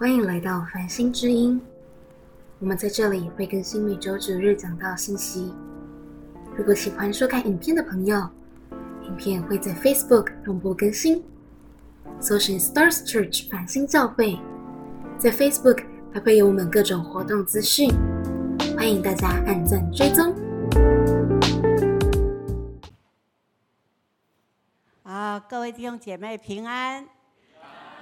[0.00, 1.60] 欢迎来到繁星之音。
[2.60, 5.52] 我们在这里会更新每周九日讲到信息。
[6.56, 8.16] 如果喜欢收看影片的朋友，
[9.02, 11.24] 影片会在 Facebook 同步更新。
[12.20, 14.38] 搜寻 Stars Church 繁星教会，
[15.18, 15.84] 在 Facebook
[16.14, 17.90] 还会有我们各种活动资讯，
[18.76, 20.32] 欢迎大家按赞追踪。
[25.02, 27.04] 啊，各位弟兄姐妹平安！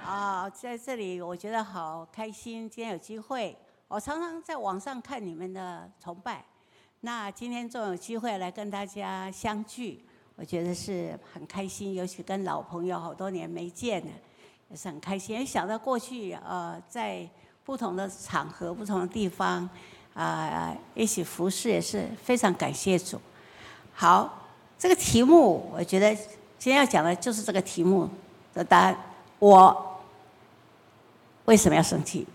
[0.07, 3.53] 啊，在这里我觉得好开心，今天有机会。
[3.89, 6.45] 我常常在网上看你们的崇拜，
[7.01, 10.05] 那今天终有机会来跟大家相聚，
[10.37, 11.93] 我觉得是很开心。
[11.93, 14.11] 尤其跟老朋友好多年没见了，
[14.69, 15.45] 也是很开心。
[15.45, 17.29] 想到过去呃，在
[17.65, 19.69] 不同的场合、不同的地方
[20.13, 23.19] 啊，一起服侍，也是非常感谢主。
[23.93, 24.47] 好，
[24.79, 26.15] 这个题目我觉得
[26.57, 28.09] 今天要讲的就是这个题目
[28.53, 28.97] 的答案。
[29.39, 29.85] 我。
[31.47, 32.27] 为什么要生气？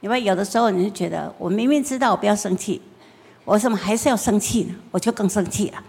[0.00, 2.82] 因为有的时候你就觉得，我明明知道我不要生气，
[3.46, 4.74] 我为什么还是要生气呢？
[4.90, 5.82] 我就更生气了。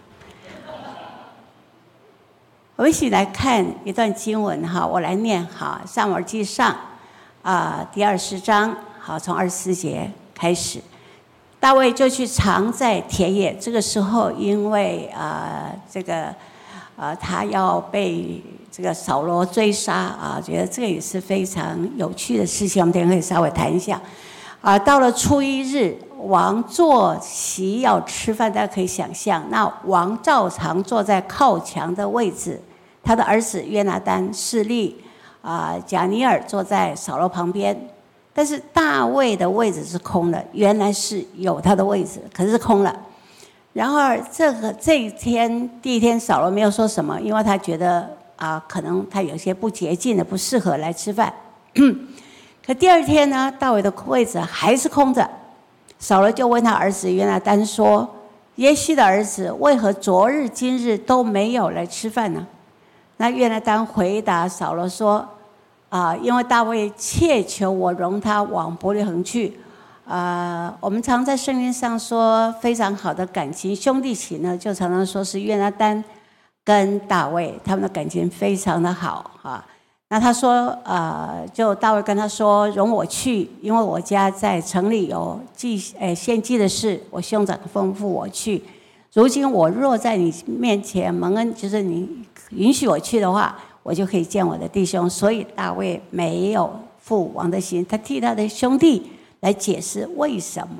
[2.78, 6.72] 我们一起来看一段经文哈，我来念哈，《上摩记上》
[7.44, 10.80] 啊第二十章，好，从二十四节开始，
[11.60, 13.54] 大卫就去藏在田野。
[13.58, 16.34] 这个时候，因为啊这个
[16.96, 18.42] 啊他要被。
[18.72, 22.82] 这个扫罗追杀啊，觉得这个也是非常有趣的事情。
[22.82, 24.00] 我们等下可以稍微谈一下。
[24.62, 32.62] 啊，到了初一日，王坐席要吃饭，大家可以想象，那王照常坐在靠墙的位置，
[33.02, 35.02] 他的儿子约拿丹侍立，
[35.42, 37.90] 啊，贾尼尔坐在扫罗旁边，
[38.34, 42.96] 但是大卫的位置是空的，原来是有他的位置，可是空了。
[43.74, 48.19] 然而这个这一天第一天，扫罗没有说什么，因为他觉得。
[48.40, 51.32] 啊，可能他有些不洁净的，不适合来吃饭。
[52.66, 55.30] 可第二天呢，大卫的位置还是空着。
[55.98, 58.08] 扫罗就问他儿子约拿丹说
[58.56, 62.48] ：“耶西的儿子为何昨日今日都没有来吃饭呢？”
[63.18, 65.28] 那约拿丹回答扫罗说
[65.90, 69.60] ：“啊，因为大卫切求我容他往伯利恒去。
[70.08, 76.02] 啊，我们常在圣经上说非常好的感情，兄弟情呢，就常常说是约拿丹。”
[76.70, 79.66] 跟大卫他们的感情非常的好哈，
[80.10, 88.64] 那他说呃，就大卫跟他说容我去，因为我家在城里有祭诶献祭的事，我兄长吩咐我去。
[89.14, 92.08] 如今我若在你面前蒙恩，就是你
[92.52, 95.10] 允许我去的话，我就可以见我的弟兄。
[95.10, 99.10] 所以大卫没有负王的心，他替他的兄弟
[99.40, 100.76] 来解释为什么。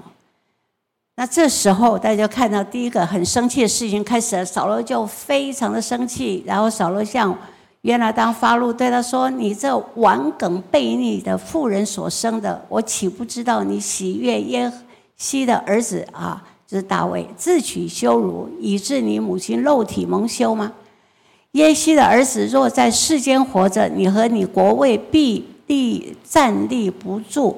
[1.20, 4.46] 那这时候，大家看到第一个很生气的事情开始了。
[4.46, 7.38] 扫罗就非常的生气，然后扫罗向
[7.82, 14.72] 约拿当发怒，对他说：“你这顽梗悖逆的妇人所生的，我岂不知道你喜悦耶
[15.18, 16.42] 西的儿子啊？
[16.66, 20.72] 就是大卫自取羞辱，以致你母亲肉体蒙羞吗？
[21.52, 27.58] 耶西的儿子若在世间活着，你和你国位必立站立不住。”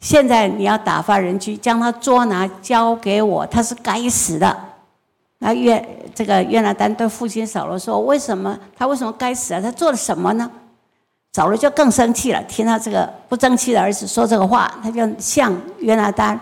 [0.00, 4.56] 现在你要打发人去将他捉拿交给我，他是该死的。
[5.38, 9.60] 那约这个约拿丹对父亲扫罗说：“为什么他为什么该死啊？
[9.60, 10.50] 他做了什么呢？”
[11.32, 16.38] 扫罗就更生气了，听他这个不争气的儿子说这个话，他就向约拿丹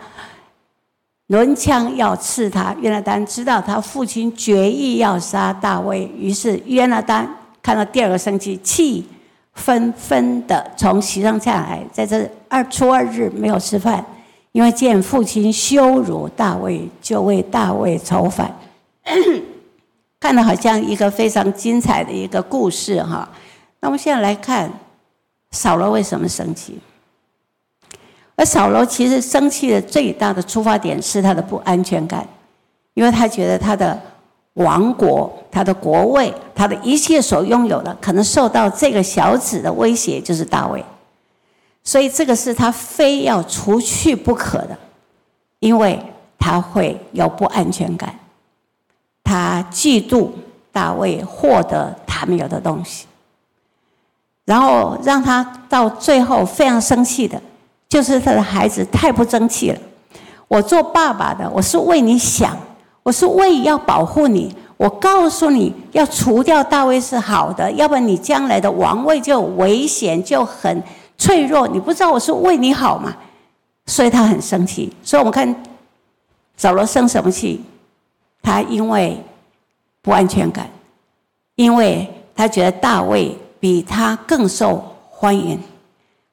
[1.26, 2.74] 抡枪要刺他。
[2.80, 7.28] 约拿丹知道他父亲决意要杀大卫，于是约拿丹
[7.60, 9.06] 看到第二个生气气。
[9.58, 14.02] 纷纷的从席上下来，在这二初二日没有吃饭，
[14.52, 18.56] 因为见父亲羞辱大卫，就为大卫筹反。
[20.20, 23.28] 看的好像一个非常精彩的一个故事哈。
[23.80, 24.72] 那我们现在来看
[25.50, 26.78] 扫罗为什么生气？
[28.36, 32.26] 而扫罗其实生气的最大的出发点是他的不安全感，
[32.94, 34.00] 因为他觉得他的。
[34.58, 40.84] 王国，他的国位，他的一切所拥有的，可能受到这个小子的威胁，就是大卫。
[41.84, 44.76] 所以这个是他非要除去不可的，
[45.60, 45.98] 因为
[46.38, 48.12] 他会有不安全感，
[49.22, 50.28] 他嫉妒
[50.72, 53.06] 大卫获得他没有的东西，
[54.44, 57.40] 然后让他到最后非常生气的，
[57.88, 59.78] 就是他的孩子太不争气了。
[60.48, 62.56] 我做爸爸的，我是为你想。
[63.08, 70.82] 我是为要保护你，我告诉你要除掉大卫是好的，要不然你将来的王位就危险，就很
[71.16, 71.66] 脆弱。
[71.66, 73.16] 你不知道我是为你好吗？
[73.86, 74.92] 所以他很生气。
[75.02, 75.64] 所以我们看
[76.58, 77.64] 扫罗生什么气？
[78.42, 79.18] 他因为
[80.02, 80.68] 不安全感，
[81.54, 85.58] 因为他觉得大卫比他更受欢迎，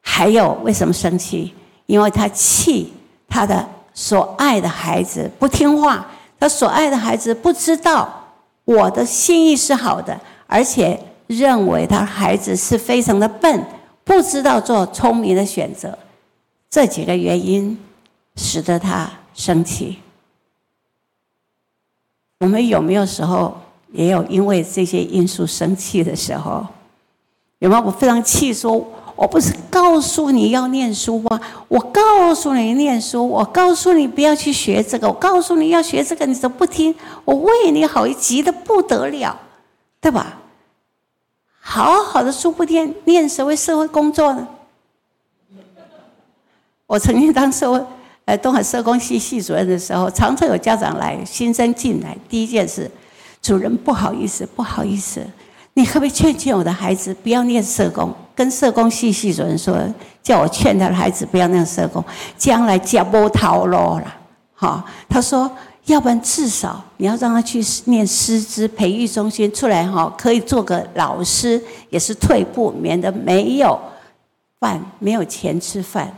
[0.02, 1.54] 还有为什么生气？
[1.86, 2.92] 因为他气
[3.30, 6.06] 他的所爱的孩子不听话，
[6.40, 8.24] 他所爱的孩子不知道
[8.66, 13.66] 我的心意是好的，而且认为他孩子是非常的笨，
[14.04, 15.98] 不知道做聪明的选择。
[16.70, 17.78] 这几个原因
[18.36, 20.00] 使得他生气。
[22.40, 23.58] 我们有没有时候
[23.94, 26.66] 也有因为这些因素生气的时候？
[27.60, 27.82] 有没有？
[27.82, 28.86] 我非常气，说
[29.16, 31.40] 我不是告诉你要念书吗？
[31.68, 36.94] 我告诉你念书，我告诉你不要去学这个，我告诉你要学这个，你都不听。
[37.24, 39.40] 我为你好，急得不得了，
[40.02, 40.38] 对吧？
[41.60, 44.48] 好好的书不念，念什么社会工作呢？
[46.86, 47.84] 我曾经当社会。
[48.26, 52.90] 呃，东海社工系系主任的时候，常常有家长来，新生进来，第一件事，
[53.40, 55.24] 主任不好意思，不好意思，
[55.76, 58.14] 你可不可以劝劝我的孩子不要念社工？
[58.34, 59.78] 跟社工系系主任说，
[60.24, 62.04] 叫我劝他的孩子不要念社工，
[62.38, 64.16] 将来家不逃路了。
[64.54, 65.50] 好，他说，
[65.86, 73.78] 要不然至少你要让他去念师资培育中心出来，哈，可以做个老师，也是退步，免得没有
[74.60, 76.14] 饭，没有钱吃饭。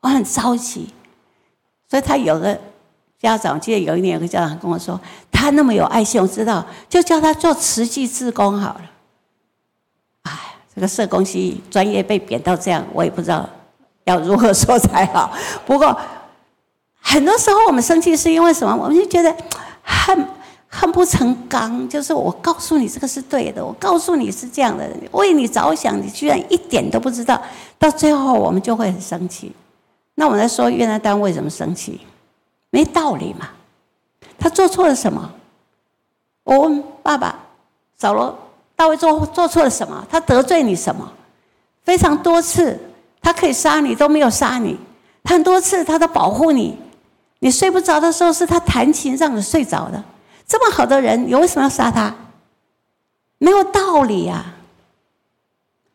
[0.00, 0.88] 我很着急，
[1.88, 2.58] 所以他有个
[3.20, 4.98] 家长，记得有一年有个家长跟我说，
[5.38, 8.80] 他那么有爱心，我知道，就叫他做慈济志工好了。
[10.22, 10.32] 哎，
[10.74, 13.48] 这个社工系专业被贬到这样，我也不知道
[14.02, 15.32] 要如何说才好。
[15.64, 15.96] 不过
[17.00, 18.74] 很多时候我们生气是因为什么？
[18.74, 19.32] 我们就觉得
[19.84, 20.28] 恨
[20.68, 27.40] 恨不成钢，就是我告诉你这个是对的，我告诉你是这样的，为你着想，你居然一点都不知道，
[27.78, 29.52] 到最后我们就会很生气。
[30.16, 32.00] 那我们来说，越南单为什么生气？
[32.70, 33.50] 没道理嘛！
[34.38, 35.30] 他做错了什么？
[36.44, 37.38] 我问爸爸，
[37.96, 38.36] 扫罗
[38.76, 40.06] 大卫做做错了什么？
[40.08, 41.12] 他得罪你什么？
[41.82, 42.78] 非常多次，
[43.20, 44.78] 他可以杀你都没有杀你，
[45.24, 46.78] 很多次他都保护你。
[47.40, 50.02] 你睡不着的时候，是他弹琴让你睡着的。
[50.46, 52.14] 这么好的人，你为什么要杀他？
[53.38, 54.44] 没有道理呀！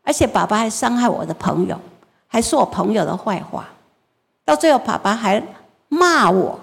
[0.03, 1.79] 而且爸爸还伤害我的朋友，
[2.27, 3.67] 还说我朋友的坏话。
[4.45, 5.41] 到最后，爸爸还
[5.89, 6.59] 骂我，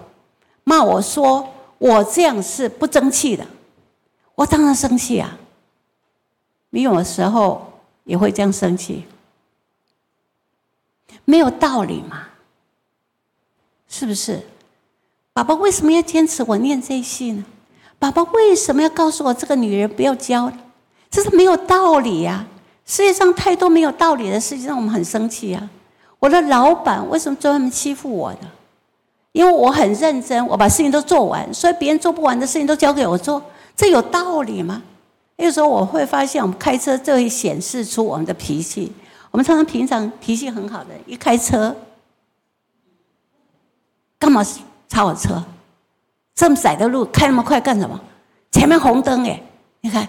[0.64, 1.48] 骂我说
[1.80, 3.46] 我这样是不争气的。
[4.34, 5.38] 我当然生气啊！
[6.68, 7.72] 你有的时候
[8.04, 9.06] 也会这样生气，
[11.24, 12.28] 没有道理嘛？
[13.88, 14.42] 是不是？
[15.32, 17.44] 爸爸为什么要坚持我念这戏呢？
[17.98, 20.52] 爸爸为什么要告诉我这个女人不要教？
[21.10, 22.46] 这是没有道理呀！
[22.84, 25.70] 世界上太多没有道理的事情，让我们很生气啊！
[26.18, 28.40] 我的老板为什么专门欺负我的？
[29.32, 33.42] 因为我很认真，我把事情都做完，所以别人做不完的事情都交给我做，
[33.76, 34.82] 这有道理吗？
[35.36, 38.92] 有时候我会发现，我们开车就会显示出我们的脾气。
[39.30, 41.74] 我们常常平常脾气很好的，一开车，
[44.18, 44.44] 干嘛
[44.88, 45.42] 超我车？
[46.34, 48.00] 这么窄的路开那么快干什么？
[48.50, 49.40] 前面红灯哎，
[49.80, 50.08] 你看，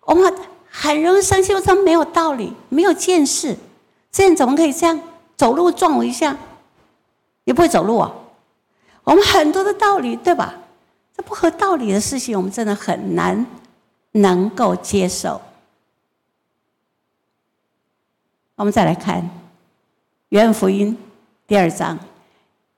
[0.00, 0.32] 我们
[0.70, 3.54] 很容易生气，说没有道理，没有见识，
[4.10, 4.98] 这样怎么可以这样？
[5.36, 6.36] 走路撞我一下，
[7.44, 8.10] 你不会走路啊？
[9.04, 10.54] 我们很多的道理，对吧？
[11.16, 13.46] 这不合道理的事情，我们真的很难
[14.12, 15.40] 能够接受。
[18.54, 19.20] 我们再来看
[20.28, 20.96] 《约翰福音》
[21.48, 21.98] 第二章，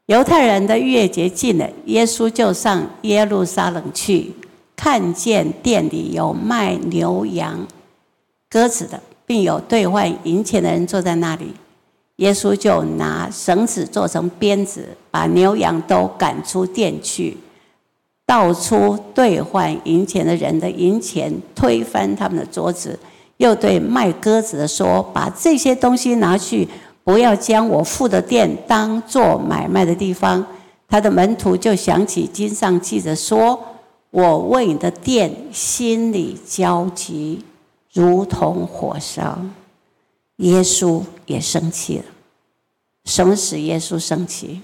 [0.07, 4.35] 犹太人的月节近了，耶稣就上耶路撒冷去，
[4.75, 7.67] 看见店里有卖牛羊
[8.49, 11.55] 鸽子的，并有兑换银钱的人坐在那里。
[12.17, 17.37] 耶稣就拿绳子做成鞭子，把牛羊都赶出店去，
[18.25, 22.97] 倒出兑换银钱的人的银钱，推翻他们的桌子，
[23.39, 26.69] 又对卖鸽子的说：“把这些东西拿去，
[27.03, 30.47] 不要将我付的店当做买卖的地方。”
[30.89, 33.59] 他的门徒就想起经上记着说
[34.13, 37.45] ：“我为你的店心里焦急，
[37.93, 39.37] 如同火烧。”
[40.37, 42.05] 耶稣也生气了。
[43.05, 44.61] 什么使耶稣生气？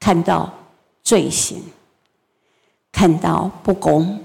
[0.00, 0.52] 看到
[1.02, 1.62] 罪行，
[2.92, 4.20] 看到不公，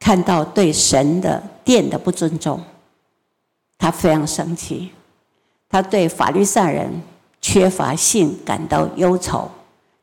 [0.00, 2.60] 看到对神的殿的不尊重，
[3.78, 4.90] 他非常生气。
[5.68, 7.02] 他对法律上人
[7.40, 9.50] 缺乏信感到忧愁。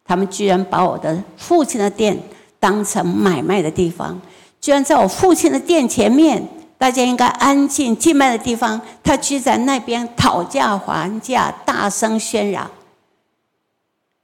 [0.04, 2.18] 他们居然把我的父亲的殿
[2.60, 4.20] 当成买卖的地方，
[4.60, 6.48] 居然在我父亲的殿前面。
[6.82, 12.72] 大家应该安静静脉的地方，他居在那边讨价还价，大声喧嚷，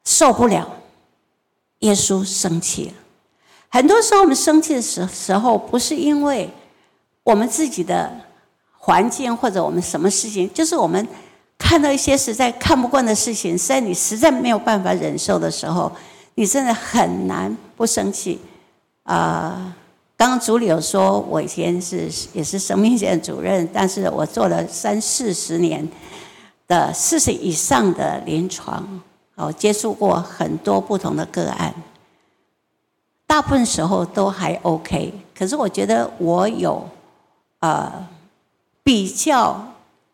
[0.04, 0.68] 受不了。
[1.82, 2.94] 耶稣生气了。
[3.70, 6.50] 很多时候，我们生气的时时候，不是因为
[7.22, 8.12] 我们自己的
[8.76, 11.08] 环境或者我们什么事情，就是我们
[11.60, 15.92] 看到一些实在看不惯的事情，在你实在没有办法忍受的时候，
[16.34, 18.42] 你真的很难不生气。
[19.04, 19.76] 啊，
[20.18, 25.88] 刚刚组里有说，我以前是也是生命线主任，但是我做了三四十年
[26.68, 29.00] 的四十以上的临床，
[29.36, 31.72] 哦，接触过很多不同的个案。
[33.28, 36.84] 大部分时候都还 OK，可是我觉得我有，
[37.60, 38.08] 呃，
[38.84, 39.64] 比较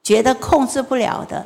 [0.01, 1.45] 觉得控制不了的，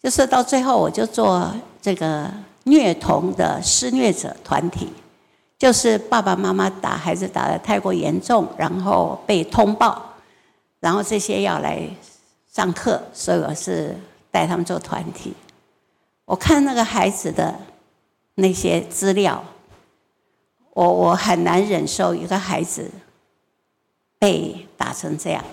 [0.00, 2.30] 就是到最后我就做这个
[2.62, 4.92] 虐童的施虐者团体，
[5.58, 10.14] 就是爸爸妈妈打孩子打的太过严重，然后被通报，
[10.80, 11.82] 然后这些要来
[12.50, 13.94] 上课，所以我是
[14.30, 15.34] 带他们做团体。
[16.24, 17.54] 我看那个孩子的
[18.36, 19.44] 那些资料。
[20.74, 22.88] 我我很难忍受一个孩子
[24.16, 25.44] 被打成这样，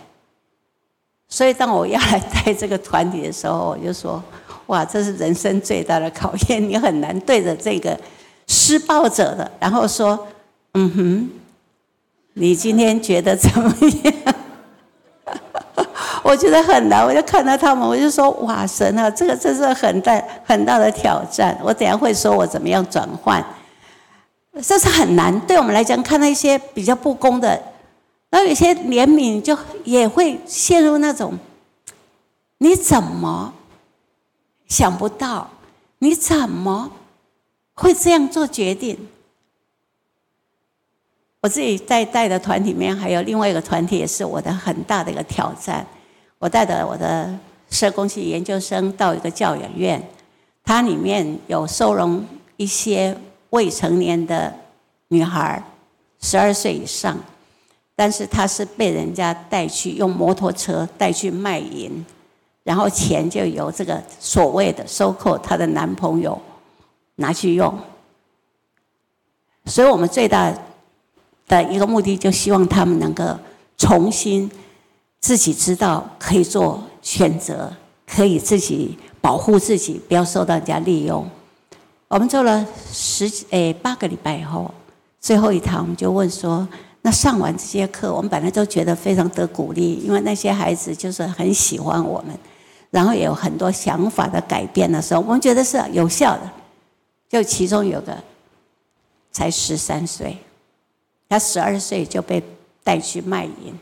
[1.27, 4.23] 所以当我要来带这个团体的时候，我就说：
[4.67, 7.99] 哇，这是人生最大的考验，你很难对着这个
[8.47, 10.27] 施暴者的，然后说：
[10.73, 11.29] 嗯哼，
[12.33, 13.73] 你今天觉得怎么
[14.03, 14.13] 样？
[16.23, 21.57] 我觉得很难，我就看到他们，我就说：哇，神啊，这个真是很大很大的挑战。
[21.63, 23.43] 我等下会说我怎么样转换。
[24.63, 27.61] 这是很难，对我们来讲，看到一些比较不公的，
[28.29, 31.37] 然后有些怜悯就也会陷入那种，
[32.59, 33.53] 你怎么
[34.67, 35.49] 想不到？
[35.99, 36.91] 你怎么
[37.75, 38.97] 会这样做决定？
[41.41, 45.85] 我自己在带的团体里面，还有另外一个团体，也是我的很大的一个挑战。
[46.39, 47.37] 我带的我的
[47.69, 50.01] 社工系研究生到一个教养院，
[50.63, 52.25] 它里面有收容
[52.57, 53.15] 一些。
[53.51, 54.53] 未成年的
[55.07, 55.63] 女孩，
[56.19, 57.17] 十二岁以上，
[57.95, 62.05] 但是她是被人家带去用摩托车带去卖淫，
[62.63, 66.37] 然后钱就由这个所谓的收购她的男朋友
[67.15, 67.77] 拿去用，
[69.65, 70.53] 所以我们最大
[71.47, 73.23] 的一个目的，就希望他们能够
[73.77, 74.49] 重新
[75.19, 77.71] 自己知道可以做选择，
[78.05, 81.25] 可以自己保护自己，不要受到人家利用。
[82.07, 84.69] 我们做了十诶八个礼拜以后，
[85.19, 86.67] 最后一堂我们就问说：
[87.01, 92.37] 那上完这些课，我们本来都觉得非常得鼓励，因为那些孩子就是很喜欢我们，
[92.91, 96.41] 然后也有很多想法的改变的时候，我们觉得是有效的。
[97.35, 98.17] 就其中有个
[99.29, 100.37] 才十三岁，
[101.27, 102.41] 他十二岁就被
[102.81, 103.77] 带去卖淫。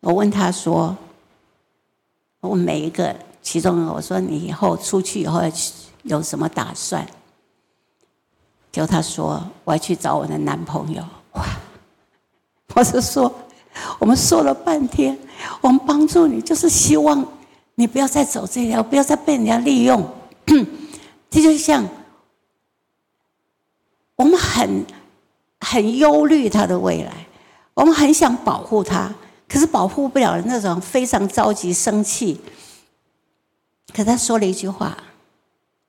[0.00, 0.96] 我问他说：
[2.40, 3.14] 我每一个。
[3.40, 5.40] 其中我说你以后出去以后
[6.02, 7.06] 有什么打算？
[8.72, 11.00] 就他说我要去找我的男朋友。
[11.34, 11.46] 哇！
[12.74, 13.32] 我是说，
[14.00, 15.16] 我们说了半天，
[15.60, 17.24] 我们帮助你就是希望
[17.76, 20.04] 你不要再走这条，不要再被人家利用。
[21.30, 21.86] 这就像
[24.16, 24.84] 我们很
[25.60, 27.26] 很忧虑他的未来，
[27.74, 29.14] 我们很想保护他，
[29.48, 32.40] 可是保护不了那种非常着急、生气。
[33.94, 34.96] 可他说了一句话，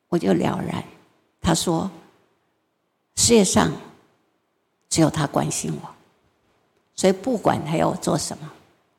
[0.10, 0.84] 我就了然。
[1.42, 1.90] 他说
[3.16, 3.72] ：“世界上
[4.90, 5.90] 只有他关心我，
[6.96, 8.52] 所以不管他要我做什么，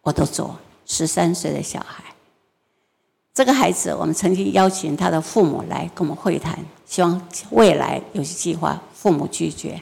[0.03, 2.10] 我都做。”十三岁的小孩，
[3.33, 7.21] 这个孩子，我们曾经邀请他的父母来跟我们会谈，希望
[7.51, 8.81] 未来有些计划。
[8.93, 9.81] 父母拒绝，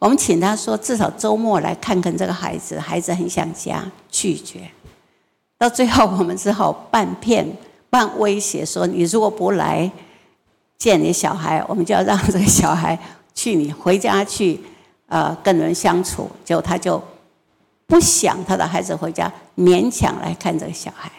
[0.00, 4.68] 我们请他说至少周末来看看这个孩子，孩子很想家，拒绝。
[5.56, 7.46] 到最后，我们只好半骗。
[7.90, 9.90] 半威胁说：“你如果不来
[10.78, 12.96] 见你小孩，我们就要让这个小孩
[13.34, 14.60] 去你回家去，
[15.06, 17.02] 呃，跟人相处。”结果他就
[17.86, 21.10] 不想他的孩子回家，勉强来看这个小孩。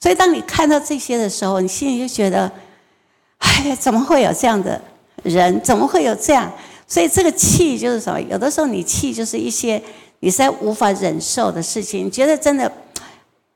[0.00, 2.50] 所以，当你看到这些的时候，你心里就觉得
[3.38, 4.80] ：“哎呀，怎么会有这样的
[5.22, 5.60] 人？
[5.62, 6.50] 怎么会有这样？”
[6.86, 8.20] 所以，这个气就是什么？
[8.20, 9.82] 有的时候，你气就是一些
[10.20, 12.70] 你在无法忍受的事情，你觉得真的。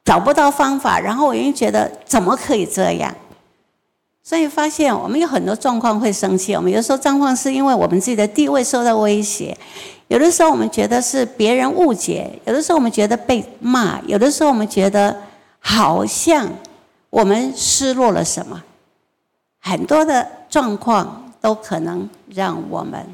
[0.02, 3.14] 找不到方法，然后我又觉得怎么可以这样？
[4.24, 6.54] 所以发现我们有很多状况会生气。
[6.54, 9.56] 我们有时候状况是因为我们自己的地位受到威胁，
[10.08, 15.14] 有的时候我们觉得是别人误解，有的时候我们觉得被骂，有的时候我们觉得
[15.60, 16.50] 好像
[17.10, 18.64] 我们失落了什么。
[19.60, 23.06] 很多的状况都可能让我们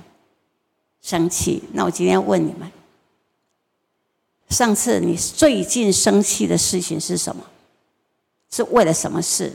[1.02, 1.62] 生气。
[1.72, 2.70] 那我今天问你们。
[4.48, 7.44] 上次你最近生气的事情是什么？
[8.48, 9.52] 是为了什么事？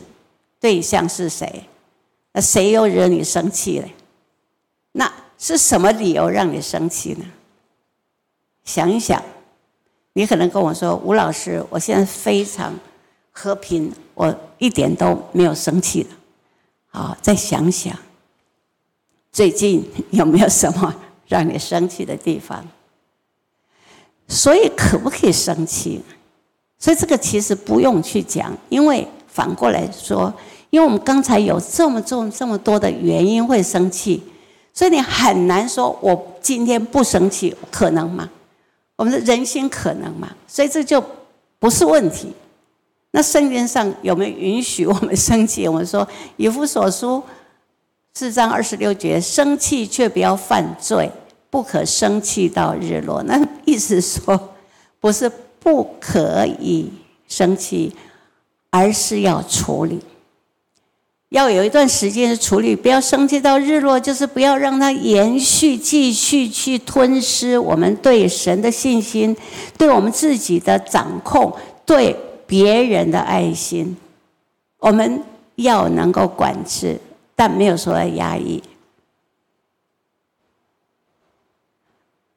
[0.60, 1.66] 对象是谁？
[2.34, 3.88] 那谁又惹你生气了？
[4.92, 7.26] 那是什么理由让你生气呢？
[8.66, 9.24] 想一想，
[10.14, 12.74] 你可能跟我说：“吴老师，我现在非常
[13.32, 16.10] 和平，我一点都没有生气了。”
[16.94, 17.98] 好，再想想，
[19.32, 20.94] 最近有没有什么
[21.28, 22.68] 让你生气的地方？
[24.28, 26.02] 所以可不可以生气？
[26.78, 30.34] 所以这个其实不用去讲，因为反过来说，
[30.70, 34.22] 因为我们刚才有这么重这么多的原因会生气，
[34.74, 38.30] 所以你很难说我今天不生气，可能吗？
[39.02, 40.32] 我们的人心可能吗？
[40.48, 41.04] 所以这就
[41.58, 42.32] 不是问题。
[43.10, 45.68] 那圣经上有没有允许我们生气？
[45.68, 47.20] 我们说以弗所书
[48.14, 51.10] 四章二十六节，生气却不要犯罪，
[51.50, 53.24] 不可生气到日落。
[53.24, 54.54] 那意思说，
[55.00, 55.28] 不是
[55.60, 56.94] 不可以
[57.28, 57.96] 生气，
[58.70, 60.00] 而是要处理。
[61.32, 69.36] 要有一段时间的处理，不要生气到日落，就是不要让它延续、继续去吞噬我们对神的信心，
[69.78, 72.14] 对我们自己的掌控，对
[72.46, 73.96] 别人的爱心。
[74.80, 75.24] 我们
[75.56, 77.00] 要能够管制，
[77.34, 78.62] 但没有说要压抑。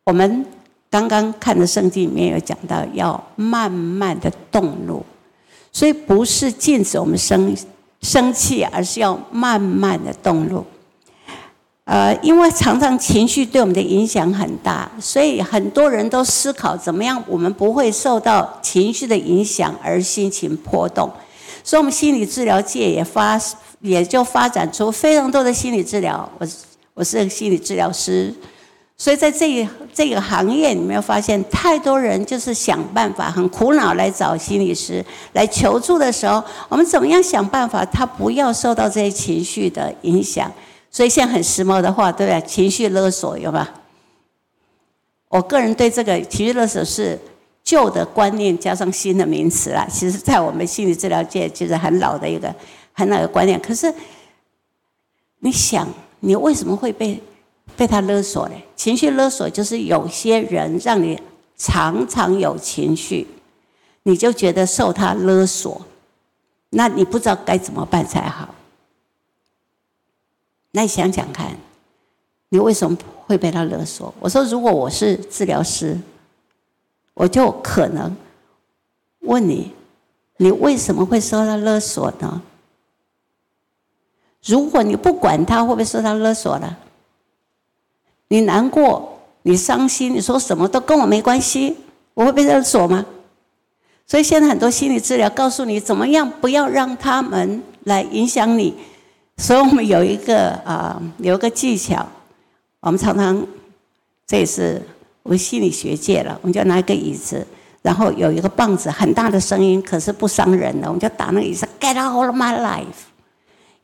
[0.05, 0.47] 我们
[0.89, 5.05] 刚刚看的圣经里面有讲到，要慢慢的动怒，
[5.73, 7.57] 所以不是禁止我们生。
[8.05, 10.65] 生气，而是要慢慢的动怒。
[11.87, 21.11] 呃，因为常常情绪对我们的影响很大，所以很多人都思考怎么样我们不会受到情绪的影响而心情波动。
[21.63, 23.41] 所以，我们心理治疗界也发
[23.81, 26.31] 也就发展出非常多的心理治疗。
[26.39, 26.47] 我
[26.95, 28.33] 我是心理治疗师。
[28.97, 40.51] 所以在这一这个行业，你没有发现太多人就是想办法，很苦恼来找心理师来求助的时候，我们怎么样想办法，他不要受到这些情绪的影响？
[40.93, 42.41] 所以现在很时髦的话，对不对？
[42.47, 43.69] 情绪勒索有吧？
[45.29, 47.19] 我个人对这个情绪勒索是
[47.65, 49.85] 旧的观念加上新的名词啦。
[49.91, 52.55] 其实，在我们心理治疗界，其实很老的一个
[52.93, 53.61] 很老的观念。
[53.61, 53.93] 可是，
[55.41, 55.89] 你想，
[56.21, 57.21] 你为什么会被？
[57.77, 61.21] 被他勒索嘞，情绪勒索就是有些人让你
[61.57, 63.27] 常常有情绪，
[64.05, 65.81] 你就觉得受他勒索，
[66.71, 68.55] 那你不知道该怎么办才好。
[70.73, 71.57] 那你想想看，
[72.49, 74.13] 你为什么会被他勒索？
[74.21, 75.99] 我说，如果我是治疗师，
[77.15, 78.17] 我就可能
[79.21, 79.73] 问你，
[80.37, 82.43] 你为什么会受他勒索呢？
[84.45, 86.77] 如果你不管他，会不会受他勒索呢？
[88.29, 91.77] 你难过，你伤心，你说什么都跟我没关系，
[92.15, 93.05] 我会被勒索吗？
[94.07, 98.75] 所以现在很多心理治疗告诉你怎么样不要让他们来影响你。
[99.37, 102.07] 所以我们有一个啊，有一个技巧，
[102.81, 103.47] 我们常常
[104.27, 104.81] 这也是
[105.23, 107.47] 我们心理学界了，我们就拿一个椅子，
[107.83, 113.14] 然后有一个棒子，很大的声音，可是不伤人的，我们就打那个椅子，Get out of my life。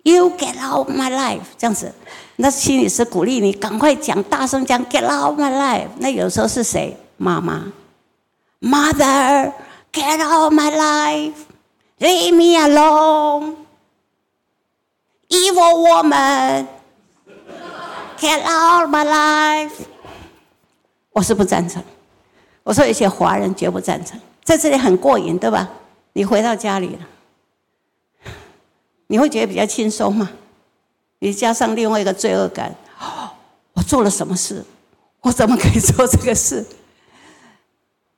[0.03, 1.95] You get out my life，这样子，
[2.37, 5.89] 那心理师鼓励你赶快讲，大声讲，Get out my life。
[5.99, 6.97] 那有时候是谁？
[7.19, 7.71] 妈妈
[8.63, 13.55] ，Mother，Get out my life，Leave me alone，Evil
[15.87, 16.71] woman，Get
[18.41, 19.85] out my life。
[21.13, 21.83] 我是不赞成，
[22.63, 25.69] 我说有些华人绝不赞成，在这里很过瘾，对吧？
[26.15, 27.01] 你回到家里了。
[29.11, 30.31] 你会觉得比较轻松吗？
[31.19, 32.73] 你加上另外一个罪恶感，
[33.73, 34.65] 我做了什么事？
[35.21, 36.65] 我怎么可以做这个事？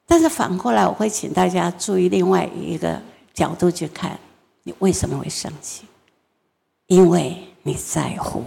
[0.07, 3.01] 但是反过来，我会请大家注意另外一个
[3.33, 4.19] 角度去看：
[4.65, 5.85] 你为什么会生气？
[6.89, 8.45] 因为你在乎。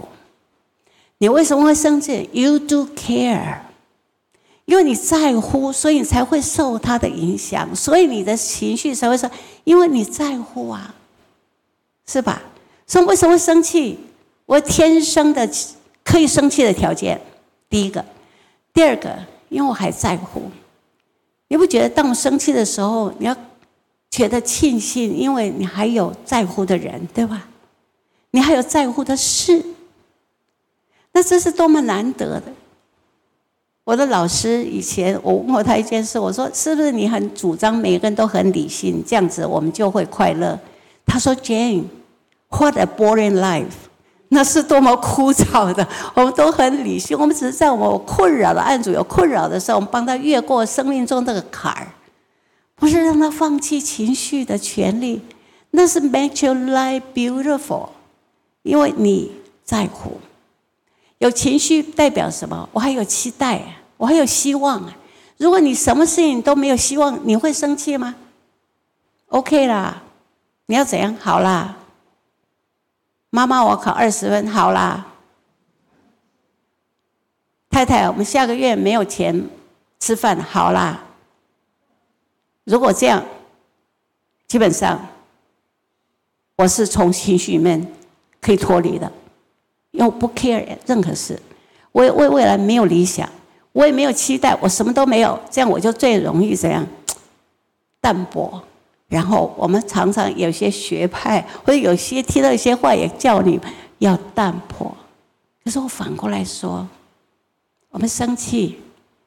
[1.18, 3.58] 你为什么会生气？You do care。
[4.66, 9.28] 因为你在乎，所以你才会受他的影响，所以你的情绪才会说：
[9.64, 10.94] 因为你在乎啊。
[12.06, 12.42] 是吧？
[12.86, 13.98] 所以为什么生气？
[14.46, 15.48] 我天生的
[16.04, 17.20] 可以生气的条件，
[17.68, 18.04] 第一个，
[18.72, 19.12] 第二个，
[19.48, 20.42] 因为我还在乎。
[21.48, 23.36] 你不觉得当我生气的时候，你要
[24.08, 27.48] 觉得庆幸，因为你还有在乎的人，对吧？
[28.30, 29.64] 你还有在乎的事，
[31.12, 32.52] 那这是多么难得的。
[33.82, 40.58] 我的老师以前我问过他一件事，我说：“是不是你很主张每个人都很理性，这样子我们就会快乐？”
[41.06, 43.64] 他说：“Jane，what a boring life！
[44.28, 45.86] 那是多么枯燥的。
[46.14, 51.86] 我们都很理性，我们只是在我们困扰的案主有困扰的时候，我们帮他越过生命中这个坎儿，
[52.74, 55.22] 不是让他放弃情绪的权利。
[55.70, 57.90] 那是 make your life beautiful，
[58.62, 59.30] 因为你
[59.64, 60.20] 在乎。
[61.18, 62.68] 有情绪代表什么？
[62.72, 63.62] 我还有期待，
[63.96, 64.82] 我还有希望！
[65.38, 68.14] 如果你什么事情都没有希望，你会生气吗
[69.28, 70.02] ？OK 啦，
[70.66, 71.14] 你要怎样？
[71.20, 71.76] 好啦，
[73.30, 75.06] 妈妈，我考二十分，好啦。
[77.70, 79.48] 太太，我们下个月没有钱
[80.00, 81.04] 吃饭，好啦。
[82.64, 83.24] 如果这样，
[84.48, 85.06] 基本上
[86.56, 87.86] 我是从情绪里面
[88.40, 89.12] 可以脱离的，
[89.92, 91.40] 因为我不 care 任何事，
[91.92, 93.28] 我也为未来没有理想，
[93.72, 96.84] 我也没有期待，我什么都没有，这样我就最容易怎样
[98.00, 98.60] 淡薄。
[99.08, 103.60] 然后我们常常有些学派或者有些听到一些话，也叫你
[103.98, 104.94] 要淡泊。
[105.64, 106.86] 可是我反过来说。
[107.88, 108.78] 我们生气，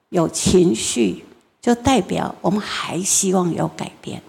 [0.09, 1.25] 有情绪，
[1.59, 4.21] 就代表我们还希望有改变。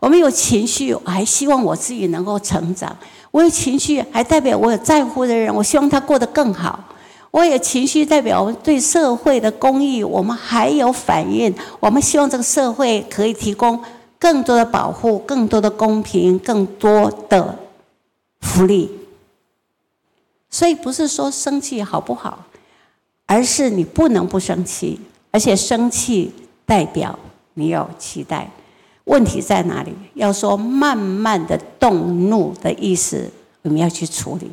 [0.00, 2.96] 我们有情绪，我还希望我自己能够成长。
[3.30, 6.82] 我有情绪，还代表我有在乎的人，我希望他过得更好。
[7.30, 11.54] 我有情绪，代表我们对社会的公益，我们还有反应。
[11.78, 13.78] 我们希望这个社会可以提供
[14.22, 17.58] 更多的保护、更多的公平、更多的
[18.40, 18.88] 福利。
[20.48, 22.46] 所以，不是说生气好不好。
[23.24, 26.30] 而是你不能不生气，而且生气
[26.66, 27.18] 代表
[27.54, 28.50] 你有期待。
[29.04, 29.94] 问题在哪里？
[30.14, 33.30] 要说慢慢的动怒的意思，
[33.62, 34.50] 我们要去处理，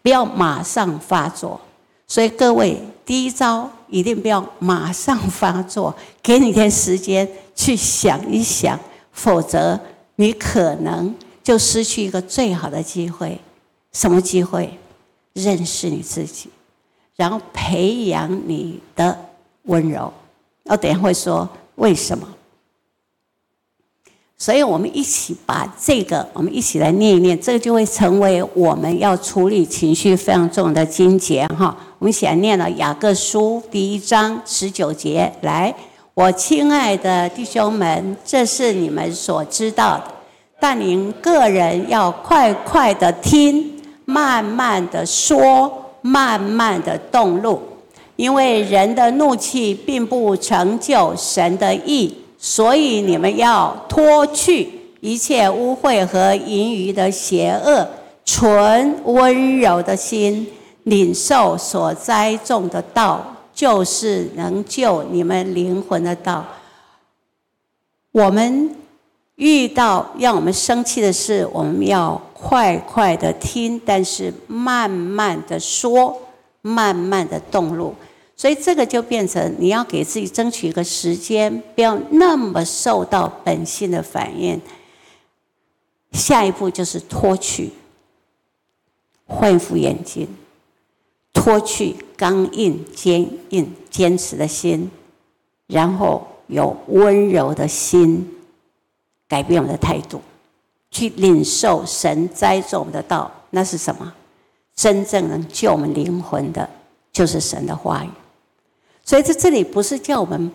[0.00, 1.60] 不要马上发作。
[2.06, 8.78] 所以各位，第一招一定不要马上发作，给你点时间去想一想，
[9.14, 9.80] 否则
[10.16, 13.40] 你可能就失去一个最好的机会。
[13.92, 14.78] 什么机会？
[15.32, 16.50] 认识你自己。
[17.16, 19.16] 然后培养你的
[19.62, 20.12] 温柔，
[20.64, 22.28] 我等下会说为什么。
[24.36, 31.76] 所以我们一起把这个，我们一起来念一念，这个就会成为我们要处理情绪非常重要的经节哈。
[32.00, 35.72] 我们一起来念了雅各书第一章十九节，来，
[36.14, 40.04] 我亲爱的弟兄们，这是你们所知道的，
[40.60, 45.80] 但您个人要快快的听，慢慢的说。
[46.06, 47.58] 慢慢的动怒，
[48.16, 54.68] 因为人的怒气并不成就神的意，所以你们要脱去
[55.00, 57.88] 一切污秽和淫余的邪恶，
[58.26, 60.46] 纯温柔的心，
[60.82, 66.44] 领受所栽种的道，就是能救你们灵魂的道。
[68.12, 68.74] 我们
[69.36, 72.20] 遇到让我们生气的事，我们要。
[72.44, 76.20] 快快的听，但是慢慢的说，
[76.60, 77.94] 慢慢的动怒，
[78.36, 84.60] 所以这个就变成你要给自己争取一个时间，不要那么受到本性的反应。
[86.12, 87.70] 下一步就是脱去，
[89.24, 90.28] 恢复眼睛，
[91.32, 94.90] 脱去刚硬、坚硬、坚持的心，
[95.66, 98.26] 然后有温柔的心，
[99.28, 100.22] 改变我们的态度。
[100.90, 104.10] 去领受神栽种我们的道，那是什么？
[104.74, 106.66] 真正能救我们灵魂的，
[107.12, 108.08] 就是神的话语。
[109.04, 110.50] 所以在这里不是叫我们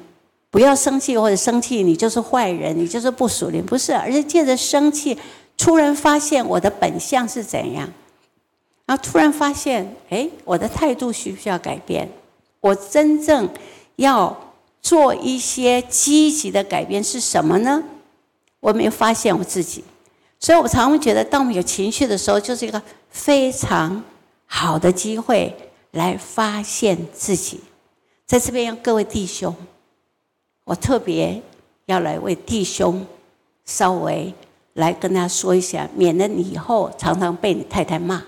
[0.49, 5.15] 不要生气，或者生气你就是坏人，你就是不属灵，不是，而是借着生气，
[5.55, 7.88] 突然发现我的本相是怎样，
[8.89, 12.10] 然后突然发现，哎，我的态度需不需要改变？
[12.60, 13.47] 我真正
[13.97, 14.36] 要
[14.82, 17.84] 做一些积极的改变是什么呢？
[18.60, 19.84] 我没有发现我自己。
[20.39, 24.04] 所以我常常觉得，当我们有情绪的时候，就是一个非常
[24.47, 25.56] 好的机会
[25.91, 27.60] 来发现自己。
[28.25, 29.56] 在这边，各位弟兄，
[30.63, 31.39] 我特别
[31.86, 33.06] 要来为弟兄
[33.65, 34.34] 稍微
[34.73, 38.23] 来跟他说一下，免得你以后常常被你太太骂。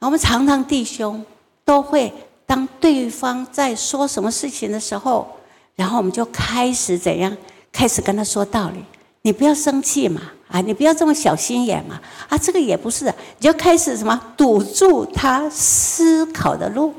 [0.00, 1.24] 我们常常弟兄
[1.64, 2.12] 都会
[2.46, 5.28] 当对方在说什么事情的时候，
[5.76, 7.36] 然后我们就开始怎样？
[7.70, 8.84] 开始跟他说道理。
[9.22, 16.94] 你不要生气嘛，啊，你不要这么小心眼嘛，啊，这个也不是，你就开始什么堵住他思考的路。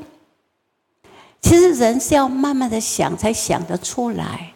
[1.40, 4.52] 其实人是要慢慢的想才想得出来，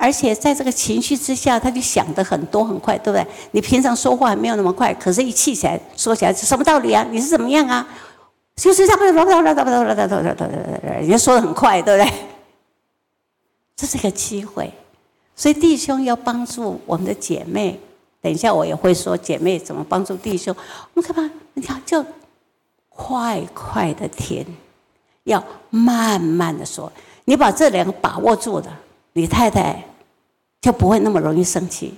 [0.00, 3.26] 而且在这个情绪之下，他就想的很多很快，对不对？
[3.50, 7.04] 你平常说话没有那么快，可是一气起来说起来是什么道理啊？
[7.10, 7.84] 你是怎么样啊？
[8.54, 10.46] 就是他不啦啦啦啦啦啦啦啦啦啦
[10.84, 12.12] 啦，人家说的很快，对不对？
[13.76, 14.72] 这是一个机会。
[15.34, 17.78] 所以弟兄要帮助我们的姐妹，
[18.20, 20.54] 等一下我也会说姐妹怎么帮助弟兄。
[20.94, 22.04] 我们看嘛，你看就
[22.88, 24.46] 快快的听，
[25.24, 26.92] 要慢慢的说。
[27.24, 28.80] 你把这两个把握住了，
[29.18, 29.84] 你太太
[30.60, 31.92] 就不会那么容易生气。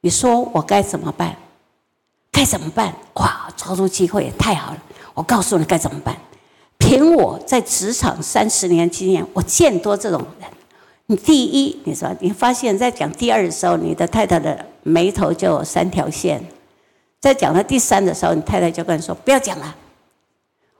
[0.00, 1.36] 你说我该怎么办？
[2.32, 2.92] 该怎么办？
[3.14, 4.82] 哇，抓住机会也太好了！
[5.14, 6.16] 我告诉你该怎么办。
[6.76, 10.50] 凭我在职场三十年经验，我见多这种人。
[11.06, 16.40] 你第一，你说你发现，在讲第二的时候，你的太太的眉头就有三条线；
[17.20, 19.74] 在讲到第三的时候，你太太就跟你说：“不要讲了，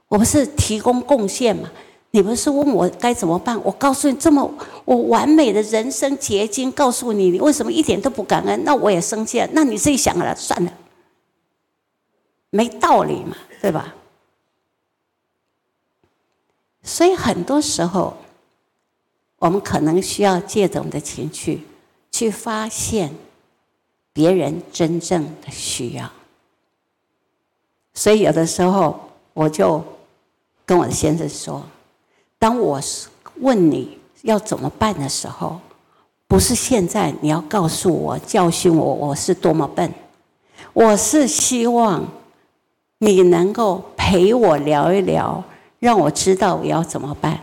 [0.09, 1.71] 我不是提供贡献嘛？
[2.15, 3.61] 你不是问我该怎么办？
[3.61, 4.49] 我告诉你，这么
[4.85, 8.63] 我完美的人生结晶，告诉你，你为什么一点都不感恩？
[8.63, 9.49] 那我也生气了。
[9.51, 10.71] 那你自己想了，算了，
[12.51, 13.93] 没道理嘛，对吧？
[16.83, 18.15] 所以很多时候。”
[19.37, 21.61] 我们可能需要借着我们的情绪，
[22.09, 23.13] 去发现
[24.13, 26.09] 别人真正的需要。
[27.93, 28.97] 所以有的时候，
[29.33, 29.83] 我就
[30.65, 31.61] 跟我的先生说：，
[32.45, 33.07] 当我是
[33.41, 35.59] 问你要怎么办的时候，
[36.27, 39.91] 不是现在你要告诉我、教训我，我是多么笨。
[40.71, 42.05] 我是希望
[42.99, 45.43] 你能够陪我聊一聊，
[45.79, 47.39] 让我知道我要怎么办。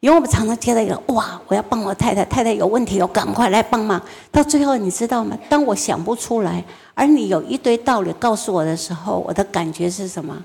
[0.00, 4.00] 因为我们常常接到一个哇，我要帮我太太，太太有问题，我赶快来帮忙。
[4.32, 5.36] 到最后，你知道吗？
[5.50, 10.42] 当我想不出来，而你有一堆道理告诉我的时候，我的感觉是什么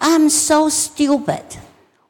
[0.00, 1.44] ？I'm so stupid，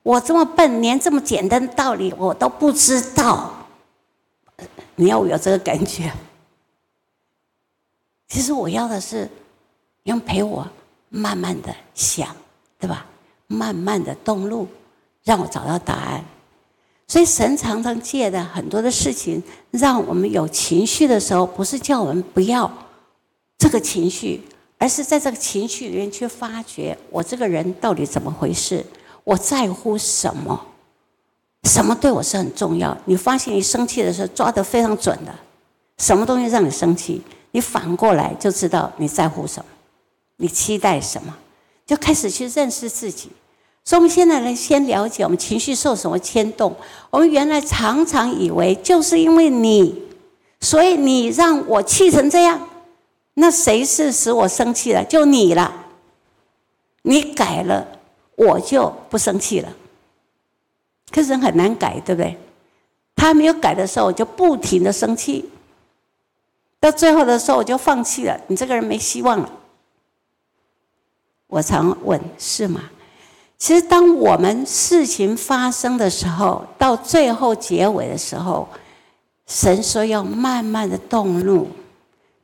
[0.08, 3.52] 我这么笨，连这么简单的道理我都不知道。
[4.96, 6.10] 你要有这个感觉。
[8.26, 9.28] 其实我要的是，
[10.04, 10.66] 用陪我
[11.10, 12.34] 慢慢的想，
[12.78, 13.04] 对吧？
[13.48, 14.66] 慢慢的动路，
[15.24, 16.24] 让我找到答案。
[17.06, 19.42] 所以神常常借的很多的事情，
[19.72, 22.72] 让我们有情绪的时候，不是叫我们不要
[23.58, 24.42] 这个情绪，
[24.78, 28.82] 而是在这个情绪里面去发掘我这个人到底怎么回事，
[29.28, 30.58] 我在乎什么，
[31.64, 32.96] 什么对我是很重要。
[33.04, 35.30] 你发现你生气的时候抓得非常准的，
[35.98, 39.66] 什么东西让你生气，你反过来就知道你在乎什么，
[40.36, 41.36] 你期待什么，
[41.84, 43.30] 就开始去认识自己。
[43.84, 46.74] 所以，我们现在来先了解我们情绪受什么牵动。
[47.10, 50.04] 我们原来常常以为，就是因为你，
[50.58, 52.66] 所以你让我气成这样。
[53.34, 55.04] 那谁是使我生气的？
[55.04, 55.84] 就你了。
[57.02, 57.86] 你改了，
[58.38, 59.68] 我就不生气了。
[61.10, 62.38] 可是人很难改，对不对？
[63.16, 65.50] 他没有改的时候，我就不停的生气。
[66.78, 68.40] 到最后的时候，我就放弃了。
[68.46, 69.52] 你这个人没希望了。
[71.48, 72.90] 我常问：是吗？
[73.58, 78.68] 其实，当我们事情发生的时候，到最后结尾的时候，
[79.46, 81.66] 神说要慢慢的动怒，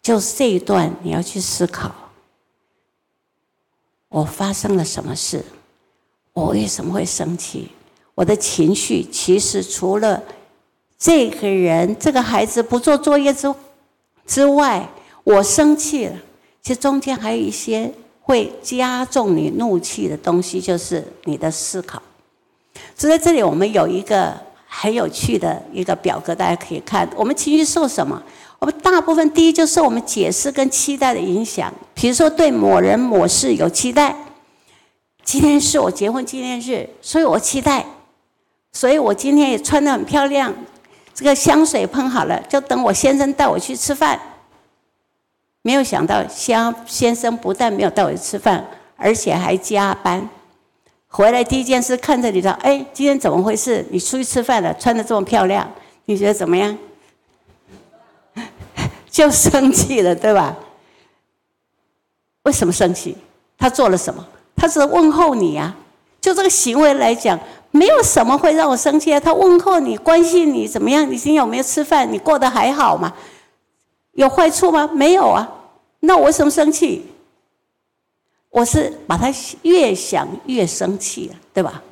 [0.02, 1.94] 就是这一段你要去思考：
[4.08, 5.44] 我发生了什么事？
[6.34, 7.68] 我为什么会生气？
[8.14, 10.22] 我的情绪其实除了
[10.98, 13.52] 这个人、这个孩子不做作业之
[14.26, 14.88] 之外，
[15.24, 16.16] 我生气了。
[16.62, 17.92] 其实中间还有一些。
[18.26, 22.02] 会加重你怒气的东西，就是你的思考。
[22.96, 24.32] 所以在这里，我们有一个
[24.66, 27.06] 很有趣的一个表格，大家可以看。
[27.16, 28.22] 我们情绪受什么？
[28.58, 31.70] 我们大部分第一就受我们解释跟期待的影响。
[31.92, 34.16] 比如说，对某人某事有期待。
[35.24, 37.84] 今天是我结婚纪念日，所以我期待。
[38.72, 40.52] 所以我今天也穿得很漂亮，
[41.14, 44.20] 这个香水喷好了，就等我先生带我去吃饭。
[45.62, 50.28] 没有想到，先先生不但没有带我去吃饭，而且还加班。
[51.06, 53.86] 回来第一件事看着你说：“哎，今天怎么回事？
[53.90, 55.72] 你出去吃饭了，穿的这么漂亮，
[56.06, 56.76] 你觉得怎么样？”
[59.08, 60.56] 就生气了，对吧？
[62.42, 63.16] 为什么生气？
[63.56, 64.26] 他做了什么？
[64.64, 65.74] 他是问候你呀。
[66.22, 67.38] 就这个行为来讲，
[67.70, 69.20] 没有什么会让我生气啊。
[69.20, 71.04] 他问候你，关心你怎么样？
[71.04, 72.10] 你今天有没有吃饭？
[72.10, 73.12] 你过得还好吗？
[74.12, 74.88] 有坏处吗？
[74.90, 75.46] 没有啊，
[76.00, 77.04] 那我为什么生气？
[78.48, 81.82] 我是把他越想越生气了，对吧？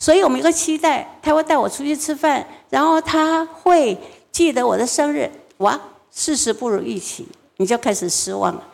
[0.00, 3.96] 所以我们一个期待，他会带我出去吃饭，然后他会
[4.32, 5.30] 记得我的生日。
[5.58, 8.64] 哇，事实不如预期，你就开始失望了。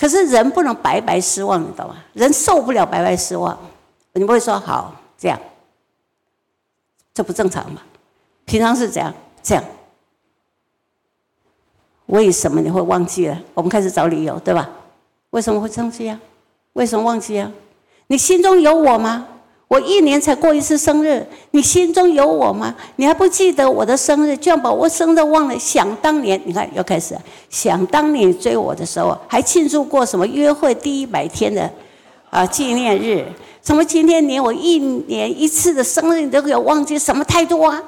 [0.00, 1.94] 可是人不能白白失望，你懂吗？
[2.14, 3.56] 人受不了白白失望。
[4.14, 5.38] 你不会说好这样，
[7.12, 7.82] 这不正常吗？
[8.46, 9.12] 平常是怎样？
[9.42, 9.62] 这样。
[12.06, 13.38] 为什么你会忘记了？
[13.52, 14.70] 我们开始找理由，对吧？
[15.30, 16.18] 为什么会生气啊？
[16.72, 17.52] 为什么忘记啊？
[18.06, 19.28] 你心中有我吗？
[19.70, 22.74] 我一年才过一次生日，你心中有我吗？
[22.96, 25.56] 你还不记得我的生日，居然把我生日忘了？
[25.60, 27.16] 想当年，你看又开始
[27.48, 31.70] 想当年追我的时候，还庆祝过什么约会第一百天的
[32.30, 33.24] 啊纪念日？
[33.60, 36.98] 怎么今天连我一年一次的生日你都给我忘记？
[36.98, 37.80] 什么态度啊？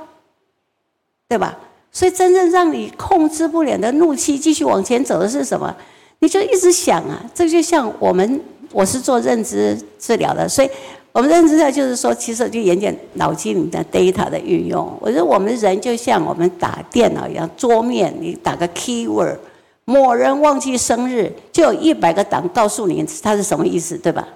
[1.28, 1.58] 对吧？
[1.90, 5.74] 所以，真正让你控制不了的怒气继续往前走的是什么？
[6.20, 8.40] 你就一直想啊，这就像我们，
[8.70, 10.70] 我是做认知治疗的，所以
[11.12, 14.90] 我们认知到就是说，其实就研究脑筋里面的 data 的运用。
[14.98, 19.36] 我觉得我们人就像我们打电脑一样，桌面你打个 keyword，
[19.84, 24.26] 某人忘记生日，就有一百个档告诉你他是什么意思，对吧？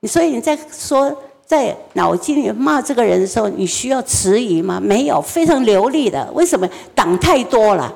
[0.00, 4.80] 你所以你在说在脑筋里骂这个人的时候，你需要迟疑吗？
[4.82, 6.28] 没有，非常流利的。
[6.34, 6.68] 为什么？
[6.92, 7.94] 档太多了。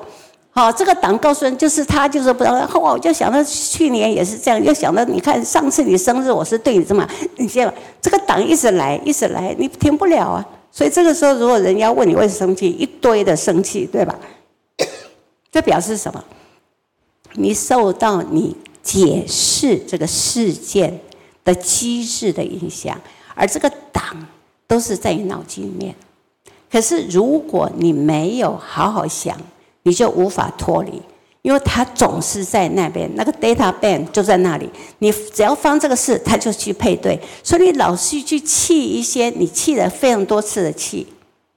[0.53, 10.45] 好，这个党告诉人就是他就是不知道，后我就想到去年也是这样，又想到你看上次你生日我是对你这么，你见这个党一直来一直来，你停不了啊。
[10.69, 14.13] 所以这个时候如果人家问你为什么生气，一堆的生气，对吧？
[15.49, 16.21] 这表示什么？
[17.35, 20.99] 你受到你解释这个事件
[21.45, 22.99] 的机制的影响，
[23.35, 24.03] 而这个党
[24.67, 25.95] 都是在你脑筋里面。
[26.69, 29.37] 可是如果你没有好好想。
[29.83, 31.01] 你就无法脱离，
[31.41, 34.69] 因为它总是在那边，那个 data bank 就在那里。
[34.99, 37.19] 你只要放这个事，它就去配对。
[37.43, 41.07] 所以你老是去气一些你气了非常多次的气，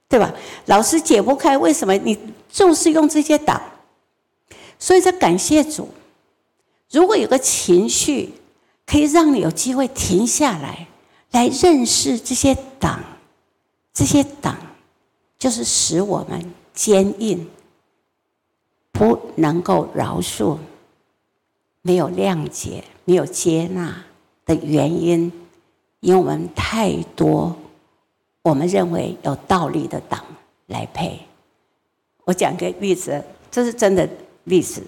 [0.08, 0.32] 对吧？
[0.66, 1.94] 老是解不开，为什么？
[1.98, 2.18] 你
[2.50, 3.60] 就是用这些党。
[4.78, 5.88] 所以这感谢主，
[6.90, 8.32] 如果有个情绪
[8.86, 10.86] 可以让你有机会停下来，
[11.30, 13.02] 来认识这些党，
[13.92, 14.56] 这些党
[15.38, 17.46] 就是使我们坚硬。
[18.94, 20.56] 不能够饶恕，
[21.82, 23.92] 没有谅解，没有接纳
[24.46, 25.32] 的原因，
[25.98, 27.54] 因为我们太多，
[28.42, 30.24] 我们认为有道理的党
[30.68, 31.18] 来配。
[32.24, 34.08] 我讲个例子，这是真的
[34.44, 34.80] 例子。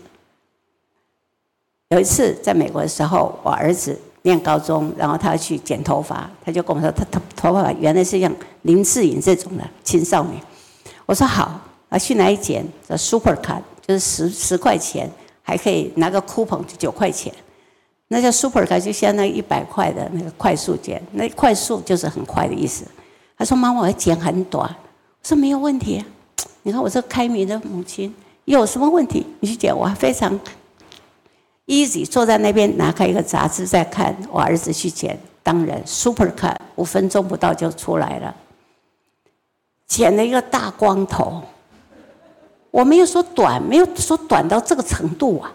[1.88, 10.40] 有一次在美国的时候，我儿子念高中，然后他去剪头发，他就跟我说，他头头发原来是像林志颖这种的青少年。
[11.06, 12.64] 我说好，啊去哪里剪？
[12.88, 13.62] 叫 Super Cut。
[13.86, 15.08] 就是十十块钱，
[15.42, 17.32] 还可以拿个 coupon 九块钱，
[18.08, 22.84] 那叫 super 卡，就相当于一百块的那个快速剪，那快速就是很快的意思。
[23.38, 24.68] 他说：“妈妈，我要剪很短。”
[25.22, 26.06] 我说：“没有问题。”啊
[26.62, 28.12] 你看我这开明的母亲
[28.44, 29.24] 有什么问题？
[29.38, 30.36] 你去剪，我还非常
[31.66, 38.34] easy，坐在那边拿开一个杂志在看我儿子去剪，当然 super 卡五分钟不到就出来了，
[39.86, 41.40] 剪了一个大光头。
[42.76, 45.50] 我没有说短，没有说短到这个程度啊，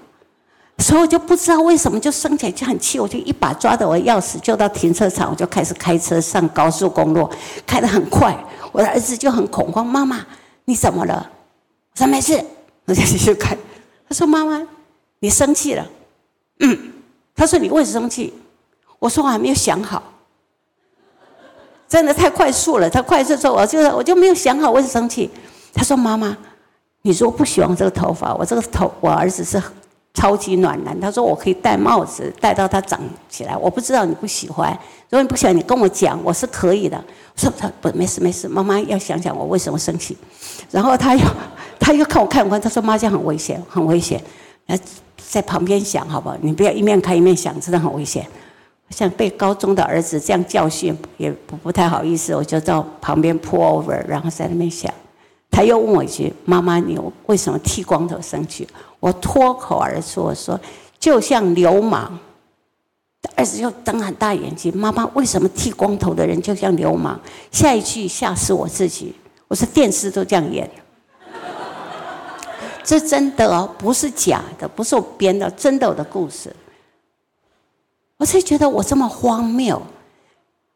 [0.80, 7.30] 所以我就不知道为什么就生起来就很气，我就一把抓着我的钥匙就到停车场，我就开始开车上高速公路，
[7.64, 8.36] 开得很快。
[8.72, 10.26] 我的儿子就很恐慌，妈妈
[10.66, 11.30] 你怎么了？
[11.94, 12.44] 我说没事，
[12.86, 13.56] 我就继续开。
[14.10, 14.68] 他说妈妈
[15.20, 15.86] 你生气了，
[16.62, 16.92] 嗯，
[17.36, 18.34] 他说你为什么生气？
[18.98, 20.02] 我说我还没有想好，
[21.88, 25.30] 真的太快速了，他快速说我就我就没有想好为什么生气。
[25.72, 26.36] 他说妈妈。
[27.04, 29.62] 你说不喜欢这个头发，我这个头，我儿子是
[30.14, 31.00] 超级暖男。
[31.00, 33.58] 他说我可以戴帽子，戴到他长起来。
[33.58, 34.72] 我不知道你不喜欢，
[35.10, 36.98] 如果你不喜欢，你跟我讲，我是可以的。
[36.98, 40.16] 我说他不，没事没事，妈妈要想想我为什么生气。
[40.70, 41.26] 然后他又
[41.80, 44.22] 他又看我看我，他说妈这样很危险，很危险。
[44.68, 44.80] 来
[45.18, 46.38] 在旁边想好不好？
[46.42, 48.26] 你不要一面看一面想，真的很危险。
[48.90, 54.94] 像被高中的儿子这样教训，也不不太好意思，我就到旁边 pull over，然后在那边想。
[55.52, 58.68] 他又问我一句：“妈妈，你为什么剃光头生气？”
[59.02, 60.60] 我脱口而出：“我说
[60.98, 62.18] 就像流氓。”
[63.36, 67.20] 儿子就瞪很大眼睛：“妈妈，为什么剃光头的人就像流氓？”
[67.52, 69.14] 下一句吓死我自己
[69.48, 70.70] ：“我说电视都这样演，
[72.84, 76.56] 这真的，不是假的，不是我编的，真的我的故事。”
[78.18, 79.82] 我才觉得我这么荒谬。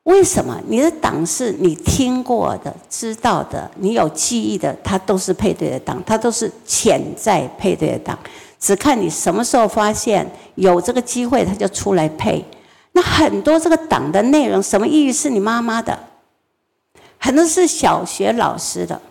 [0.06, 8.18] 为什么你的党是你听过的、知道的、你有记忆的，它都是配对的党，它都是潜在配对的党，
[8.60, 12.46] 只看你什么时候发现有这个机会，它就出来配。
[12.92, 15.98] 那很多这个党的内容，什么意义是你妈妈的，
[17.18, 19.02] 很多是小学老师的，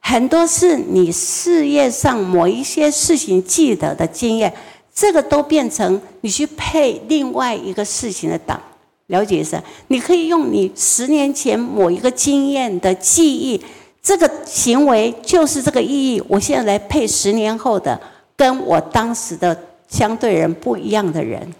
[0.00, 4.52] 很多是你事业上某一些事情记得的经验，
[4.92, 8.60] 这个都变成你去配另外一个事情的党。
[9.08, 13.62] 了解是，你可以用你十年前某一个经验的记忆，
[14.02, 16.22] 这个行为就是这个意义。
[16.26, 18.00] 我现在来配十年后的，
[18.34, 19.56] 跟我当时的
[19.88, 21.54] 相对人不一样的人，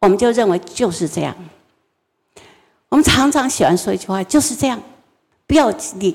[0.00, 1.34] 我们就认为就是这样。
[2.90, 4.78] 我们常常喜欢说一句话，就是这样，
[5.46, 6.14] 不要你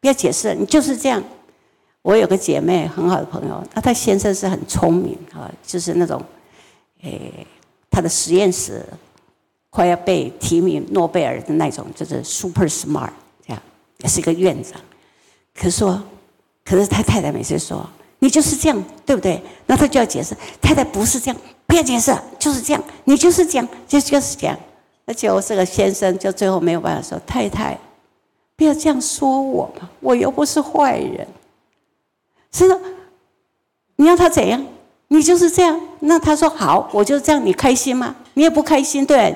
[0.00, 1.22] 不要解释，你就是这样。
[2.00, 6.24] 我有个姐妹很好的朋友，那她先生是很聪明啊，就是那种，
[7.02, 7.46] 诶，
[7.90, 8.82] 他的实验室。
[9.78, 13.10] 快要被提名诺贝尔的那种，就是 super smart，
[13.46, 13.62] 这样
[13.98, 14.72] 也是一个院长。
[15.54, 16.02] 可是说，
[16.64, 19.40] 可是他太太每次说你就是这样，对不对？
[19.66, 24.58] 那他就要解释，太太不是这样，不要解释，就是这样，你就是这样，就就是这样。
[25.06, 27.78] 而且我这个先生就最后没有办法说：“太太，
[28.56, 31.24] 不要这样说我嘛，我又不是坏人。”
[32.50, 32.80] 是的，
[33.94, 34.60] 你要他怎样？
[35.06, 35.80] 你就是这样。
[36.00, 38.16] 那他说好，我就这样，你开心吗？
[38.34, 39.32] 你也不开心，对？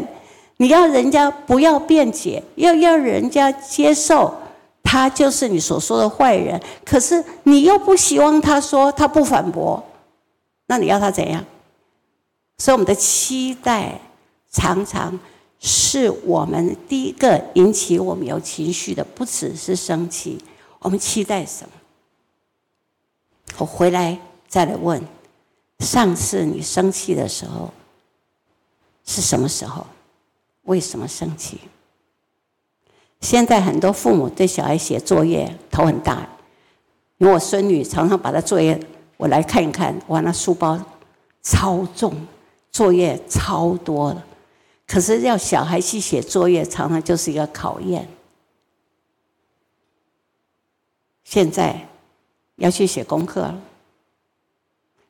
[0.63, 4.33] 你要人家不要辩解，要要人家接受
[4.81, 6.63] 他就是你所说的坏人。
[6.85, 9.85] 可是你又不希望他说他不反驳，
[10.67, 11.45] 那你要他怎样？
[12.59, 14.01] 所以我们的期待
[14.53, 15.19] 常常
[15.59, 20.39] 是我们第一个引起我们有情绪的，不只是生气。
[20.79, 21.73] 我们期待什么？
[23.59, 25.03] 我回来再来问：
[25.81, 27.69] 上次你生气的时候
[29.05, 29.85] 是什么时候？
[30.63, 31.61] 为什么生气？
[33.21, 36.29] 现在很多父母对小孩写作业头很大，
[37.19, 38.79] 因为我孙女常常把她作业
[39.17, 40.79] 我来看一看，哇，那书包
[41.43, 42.15] 超重，
[42.71, 44.23] 作业超多的。
[44.87, 48.09] 可是要小孩去写作业，常常就是一个考验。
[51.25, 51.89] 现在。
[52.57, 53.61] 要去写功课了。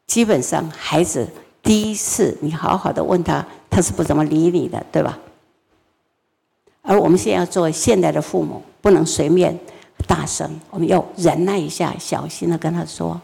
[0.07, 1.29] 基本上，孩子
[1.61, 5.19] 第一次你好好的问他，他是不怎么理你的，对吧？
[6.83, 9.59] 而我们现在要作为现代的父母，不能随便
[10.07, 13.21] 大声，我们要忍耐一下，小心的跟他说：“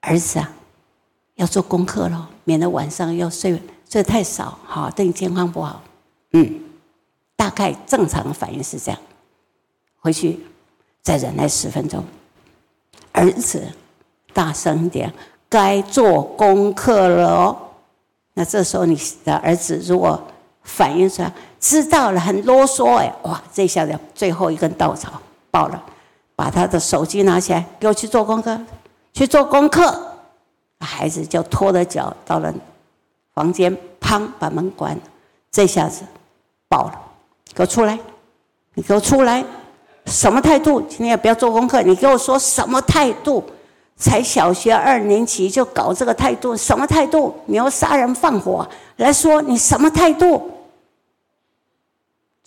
[0.00, 0.52] 儿子啊，
[1.36, 5.82] 要做功课了，免得晚上要睡睡太少，好对你健康不好。”
[6.32, 6.60] 嗯，
[7.36, 9.00] 大概正常的反应是这样。
[10.00, 10.38] 回去
[11.02, 12.04] 再忍耐十分钟。
[13.12, 13.66] 儿子，
[14.34, 15.12] 大声一点，
[15.48, 17.56] 该做功课了哦。
[18.34, 20.22] 那这时候你的儿子如果
[20.62, 25.82] 反应出来，知道了，很啰嗦哎，哇，这下子最后一根稻草爆了，
[26.36, 28.58] 把他的手机拿起来，给我去做功课，
[29.12, 30.06] 去做功课。
[30.80, 32.54] 孩子就拖着脚到了
[33.34, 35.02] 房间，砰，把门关了。
[35.50, 36.02] 这下子
[36.68, 36.92] 爆了，
[37.54, 37.98] 给我出来，
[38.74, 39.44] 你给我出来。
[40.06, 40.80] 什么态度？
[40.82, 41.82] 今天也不要做功课。
[41.82, 43.44] 你给我说什么态度？
[43.96, 46.56] 才小学二年级就搞这个态度？
[46.56, 47.34] 什么态度？
[47.46, 50.50] 你要杀人放火来说你什么态度？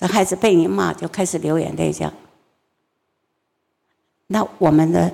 [0.02, 2.12] 这孩子被你骂就开始流眼泪，这样。
[4.26, 5.12] 那我们的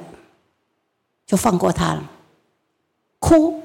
[1.26, 2.04] 就放过他了，
[3.20, 3.62] 哭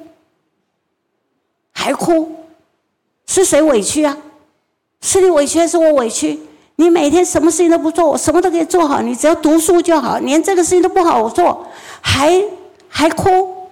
[1.70, 2.34] 还哭，
[3.24, 4.16] 是谁委屈啊？
[5.00, 6.40] 是你委屈还是我委屈？
[6.74, 10.18] 你每天什么事情都不做，我什么都可以做好，你只要读书就好。
[10.18, 11.68] 连这个事情都不好做，
[12.00, 12.42] 还
[12.88, 13.68] 还哭。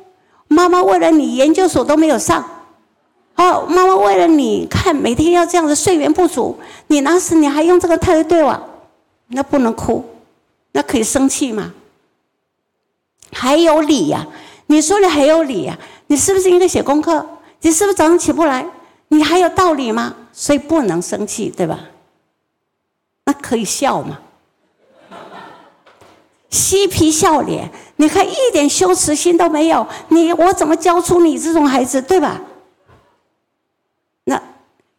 [0.46, 2.59] 妈妈为了你研究所都没有上，
[3.40, 8.68] 哦，妈妈为了你看每天要这样子睡眠不足，你那时你还用这个态度对我，
[9.28, 10.04] 那不能哭，
[10.72, 11.72] 那可以生气吗？
[13.32, 14.26] 还有理呀？
[14.66, 15.78] 你说你还有理呀？
[16.08, 17.24] 你是不是应该写功课？
[17.62, 18.66] 你是不是早上起不来？
[19.08, 20.14] 你还有道理吗？
[20.34, 21.80] 所以不能生气，对吧？
[23.24, 24.18] 那可以笑吗？
[26.50, 29.86] 嬉皮笑脸，你看一点羞耻心都没有。
[30.08, 32.38] 你我怎么教出你这种孩子，对吧？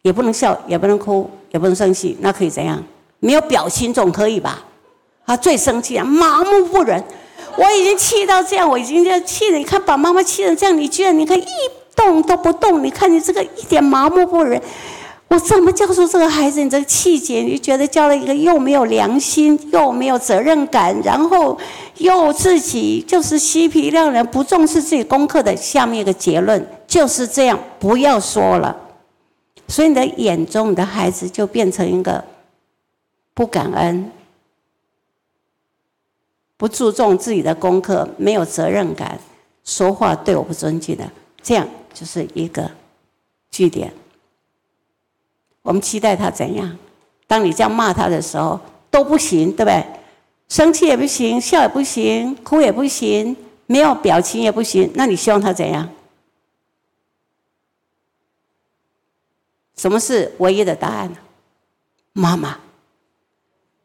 [0.02, 2.82] 也不能笑，也不能哭，也不能生气，那可以怎样？
[3.20, 4.62] 没有表情总可以吧？
[5.24, 7.02] 他最生气啊，麻木不仁。
[7.56, 9.58] 我已经气到这样，我已经要气了。
[9.58, 11.44] 你看，把妈妈气成这样，你居然你看一
[11.94, 14.60] 动都不动，你看你这个一点麻木不仁。
[15.28, 16.62] 我怎么教出这个孩子？
[16.62, 21.56] 你这个气节，你就觉得教了一个又没有良心、又没有责任感，然后
[21.98, 25.54] 又自己就是嬉皮亮人、不重视自己功课的。
[25.56, 28.76] 下面一个结论就是这样，不要说了。
[29.68, 32.22] 所以你的眼中，你的孩子就变成一个
[33.34, 34.10] 不感恩、
[36.56, 39.18] 不注重自己的功课、没有责任感、
[39.64, 41.10] 说话对我不尊敬的，
[41.42, 42.70] 这样就是一个
[43.50, 43.92] 据点。
[45.62, 46.76] 我们期待他怎样？
[47.26, 48.60] 当你这样骂他的时候
[48.90, 49.84] 都不行，对不对？
[50.48, 53.34] 生气也不行，笑也不行，哭也不行，
[53.66, 54.90] 没有表情也不行。
[54.94, 55.88] 那你希望他怎样？
[59.82, 61.16] 什么是唯一的答案呢？
[62.12, 62.56] 妈妈，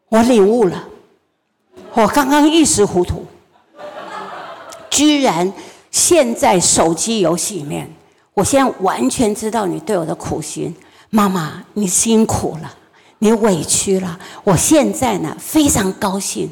[0.09, 0.87] 我领悟了，
[1.95, 3.25] 我刚刚一时糊涂，
[4.91, 5.51] 居然
[5.89, 7.91] 现在手机游戏里面。
[8.35, 10.75] 我现在完全知道你对我的苦心。
[11.09, 12.71] 妈妈，你辛苦了，
[13.17, 14.19] 你委屈了。
[14.43, 16.47] 我现在呢，非常高兴，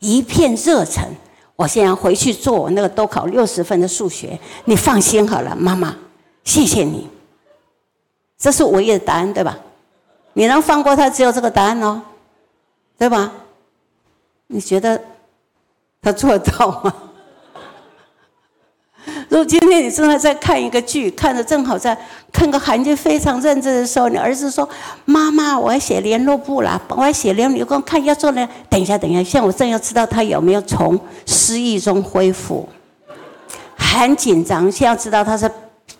[0.00, 1.02] 一片热忱。
[1.56, 4.38] 我现在回去做我那个都考六十分的数学。
[4.66, 5.96] 你放心好了，妈妈，
[6.44, 7.08] 谢谢你。
[8.40, 9.56] 这是唯一的答案，对吧？
[10.32, 12.00] 你能放过他，只有这个答案哦，
[12.98, 13.30] 对吧？
[14.46, 15.00] 你觉得
[16.00, 16.92] 他做到吗？
[19.28, 21.96] 如果今天你正在在看一个剧，看着正好在
[22.32, 24.68] 看个韩剧，非常认真的时候，你儿子说
[25.04, 32.68] ：“妈妈，我要写联络簿啦，我要写联络簿，看要做呢。”等一下，等一下，现在我正要知道他有没有从失忆中恢复，
[33.76, 35.50] 很紧张，先要知道他是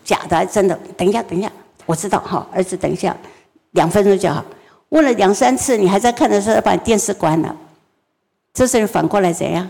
[0.03, 0.77] 假的还是真的。
[0.97, 1.51] 等一下，等一下，
[1.85, 3.15] 我知道哈，儿子，等一下，
[3.71, 4.43] 两分钟就好。
[4.89, 7.55] 问了两三次，你还在看的时候，把电视关了。
[8.53, 9.69] 这时候反过来怎样？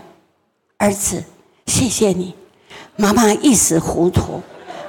[0.78, 1.22] 儿子，
[1.66, 2.34] 谢谢你，
[2.96, 4.40] 妈妈一时糊涂，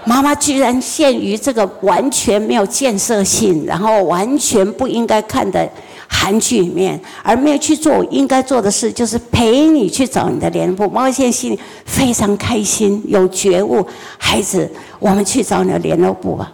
[0.05, 5.69] 妈妈居然陷于这个完全没有建设性，然后完全不应该看的
[6.07, 10.91] 韩剧里面，而没有去做应该做的事，就是陪你去找你的联络部。
[10.91, 13.85] 妈妈现在心里非常开心，有觉悟。
[14.17, 14.67] 孩子，
[14.97, 16.51] 我们去找你的联络部吧。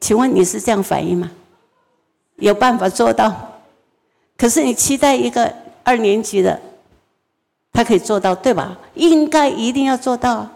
[0.00, 1.30] 请问你是这样反应吗？
[2.36, 3.60] 有办法做到？
[4.36, 6.60] 可是你期待一个二年级的。
[7.70, 8.76] 他可以做到，对吧？
[8.94, 10.48] 应该一定要做到。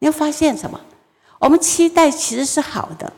[0.00, 0.78] 你要发现什么？
[1.38, 3.10] 我们期待其实是好的，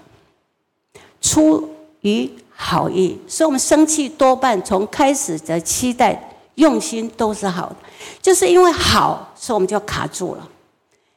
[1.20, 1.68] 出
[2.02, 7.76] 于好意，所以我们生气多半从开始的期待用心都是好的，
[8.22, 10.48] 就是因为好，所以我们就卡住了。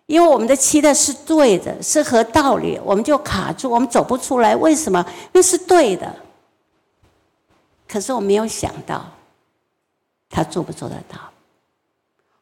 [0.05, 4.55] 因为我们的期待是对的，是合道理，我们就卡住，我们走不出来。
[4.55, 5.03] 为什么？
[5.09, 6.13] 因为是对的。
[7.87, 9.05] 可是我没有想到，
[10.29, 11.17] 他做不做得到。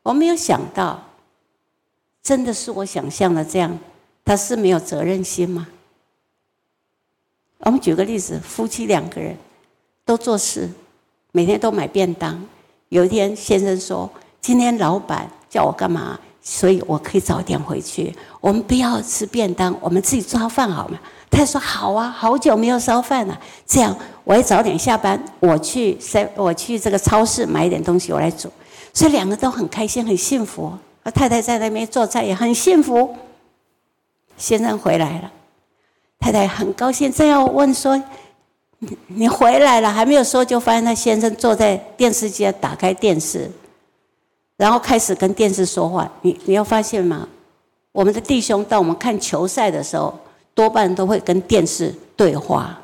[0.02, 1.04] 我没有想到，
[2.24, 3.78] 真的是我想象的这样，
[4.26, 5.68] 他是没有责任心吗？
[7.60, 9.38] 我们举个例子，夫妻两个人
[10.04, 10.68] 都做事，
[11.32, 12.44] 每天都买便当。
[12.90, 14.10] 有一天，先生说
[14.42, 16.20] ：“今天老板叫我干嘛？
[16.42, 18.16] 所以我可以早点回去。
[18.40, 23.40] 我们不要吃便当，我们自己烧饭好吗？”他说：“好啊，好久没有烧饭了。
[23.66, 28.52] 这样，我也早点下班，我去在我去这个超市买一点东西，我来煮。”
[28.94, 30.74] 所以两个都很开心，很幸福。
[31.04, 33.16] 而太太在那边做菜也很幸福。
[34.36, 35.32] 先生回来了，
[36.20, 37.96] 太太很高兴，正要问说
[38.80, 43.50] ：“你你回来了？”还没有说，就发现他先生坐在电视机打开电视，
[44.62, 46.08] 然后开始跟电视说话。
[46.22, 47.28] 你你要发现吗？
[47.92, 50.14] 我们的弟兄当我们看球赛的时候，
[50.54, 52.80] 多半都会跟电视对话。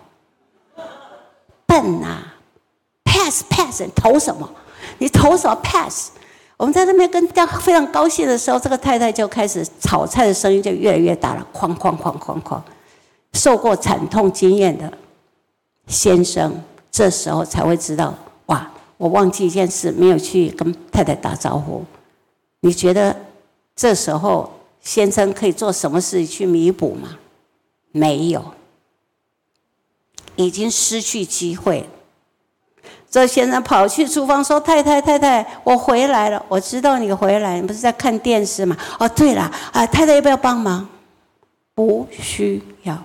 [1.67, 2.17] 笨呐
[3.03, 4.49] ，pass pass，投什么？
[4.97, 6.09] 你投什么 pass？
[6.57, 12.59] 我们在那边跟大家非常高兴的时候，这个太太就开始炒菜的声音就越来越大了，哐哐哐哐哐。
[13.33, 14.91] 受过惨痛经验的
[15.85, 16.59] 先生，
[16.89, 18.15] 这时候才会知道，
[18.97, 21.85] 我忘记一件事，没有去跟太太打招呼。
[22.61, 23.15] 你觉得
[23.75, 27.17] 这时候先生可以做什么事去弥补吗？
[27.91, 28.53] 没有，
[30.35, 31.87] 已经失去机会。
[33.09, 36.45] 这先生跑去厨房说：“太太，太太，我回来了。
[36.49, 38.75] 我知道你回来，你不是在看电视吗？
[38.99, 40.87] 哦，对了，啊，太太要不要帮忙？
[41.73, 43.01] 不需要。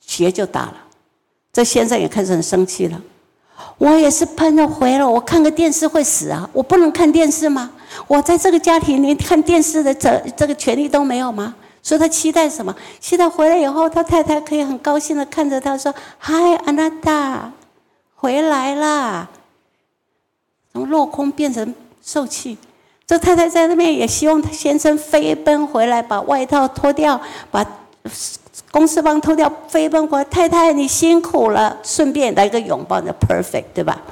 [0.00, 0.76] 鞋就打了。
[1.52, 3.02] 这先生也开始很生气了。
[3.82, 6.48] 我也是喷了回了，我看个电视会死啊？
[6.52, 7.68] 我不能看电视吗？
[8.06, 11.52] 我在这个家庭连看电视的这这个权利都没有吗？”
[11.82, 12.72] 所以他期待什么？
[13.00, 17.50] 期待回来以后，他太太可以很高兴的看着他说：“嗨，安娜达，
[18.14, 19.28] 回来啦！”
[20.72, 22.56] 从落空变成受气。
[23.04, 27.20] 这太太在那边也希望他先生飞奔回来，把外套脱掉，
[27.50, 27.66] 把
[28.70, 30.24] 公司帮偷掉，飞奔过来。
[30.24, 34.02] 太太，你辛苦了，顺便来个拥抱，的 perfect，对吧？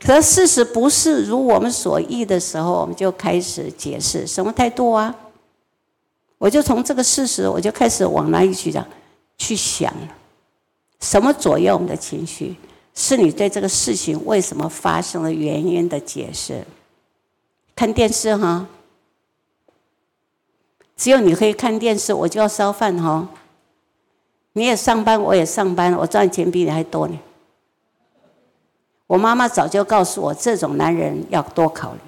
[0.00, 5.14] 可事实不是如我们所意的时候，我们就开始解释什么态度啊？
[6.38, 8.86] 我就从这个事实，我就开始往哪里去讲，
[9.36, 9.92] 去想，
[11.00, 12.54] 什么左右我们的情绪？
[12.94, 16.64] 是你对这个事情为什么发生的原因的解释。
[17.74, 18.66] 看电视哈，
[20.98, 23.26] 只有你可以看电视，我就要烧饭哈。
[24.54, 27.16] 你也上班，我也上班，我赚钱比你还多呢。
[29.06, 32.00] 我妈妈早就告诉我，这种男人要多考虑。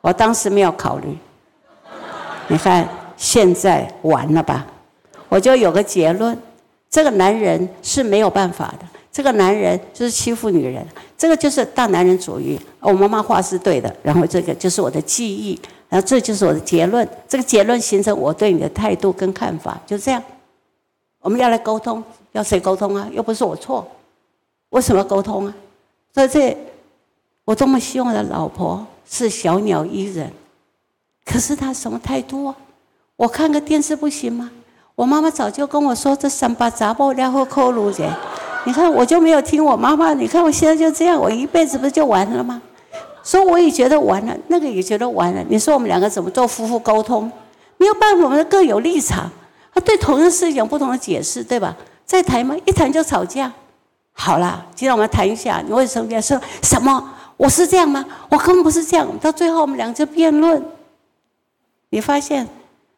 [0.00, 1.18] 我当时没有考虑。
[2.46, 4.64] 你看，现在完了吧？
[5.28, 6.38] 我就有个结论：
[6.88, 8.86] 这个男人是没有办法的。
[9.10, 12.58] 这个男人就是欺负女人，这个就是大男人主义。
[12.78, 17.08] 我妈妈话是对的，然后这个就是我的记忆，然后这就是我的结论。
[17.28, 20.22] 这个结论形成我对你的态度跟看法，就这样。
[21.20, 23.08] 我们要来沟通，要谁沟通啊？
[23.12, 23.86] 又不是我错，
[24.70, 25.54] 为什么沟通啊？
[26.14, 26.56] 所以这，
[27.44, 30.32] 我多么希望我的老婆是小鸟依人。
[31.24, 32.56] 可是她什么态度啊？
[33.16, 34.50] 我看个电视不行吗？
[34.94, 38.16] 我妈妈早就跟我说，这三八杂包然后扣路的。
[38.64, 40.12] 你看我就没有听我妈妈。
[40.14, 42.60] 你看我现在就这样，我一辈子不就完了吗？
[43.28, 45.44] 所以我也觉得完了，那个也觉得完了。
[45.50, 47.30] 你说我们两个怎么做夫妇沟通？
[47.76, 49.30] 没有办法，我们各有立场，
[49.74, 51.76] 他对同样事情有不同的解释，对吧？
[52.06, 52.56] 在谈吗？
[52.64, 53.52] 一谈就吵架。
[54.14, 57.06] 好了，今天我们谈一下，你为什么要说什么？
[57.36, 58.02] 我是这样吗？
[58.30, 59.06] 我根本不是这样。
[59.20, 60.64] 到最后，我们两个就辩论。
[61.90, 62.48] 你发现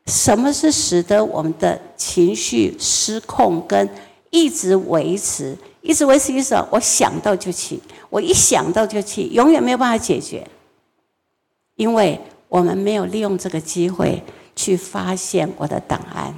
[0.06, 3.90] 什么是使得我们的情绪失控，跟
[4.30, 6.56] 一直维持，一直维持意思？
[6.70, 10.46] 我想到就气，我一想到就气，永远没有办法解决，
[11.76, 14.22] 因为我们没有利用这个机会
[14.54, 16.34] 去发现我的档案。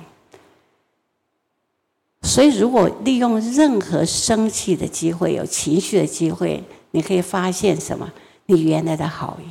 [2.22, 6.62] 所以，如果利用任何生气的机会、有情绪的机会，
[6.92, 8.10] 你可以发现什么？
[8.46, 9.48] 你原来的好意。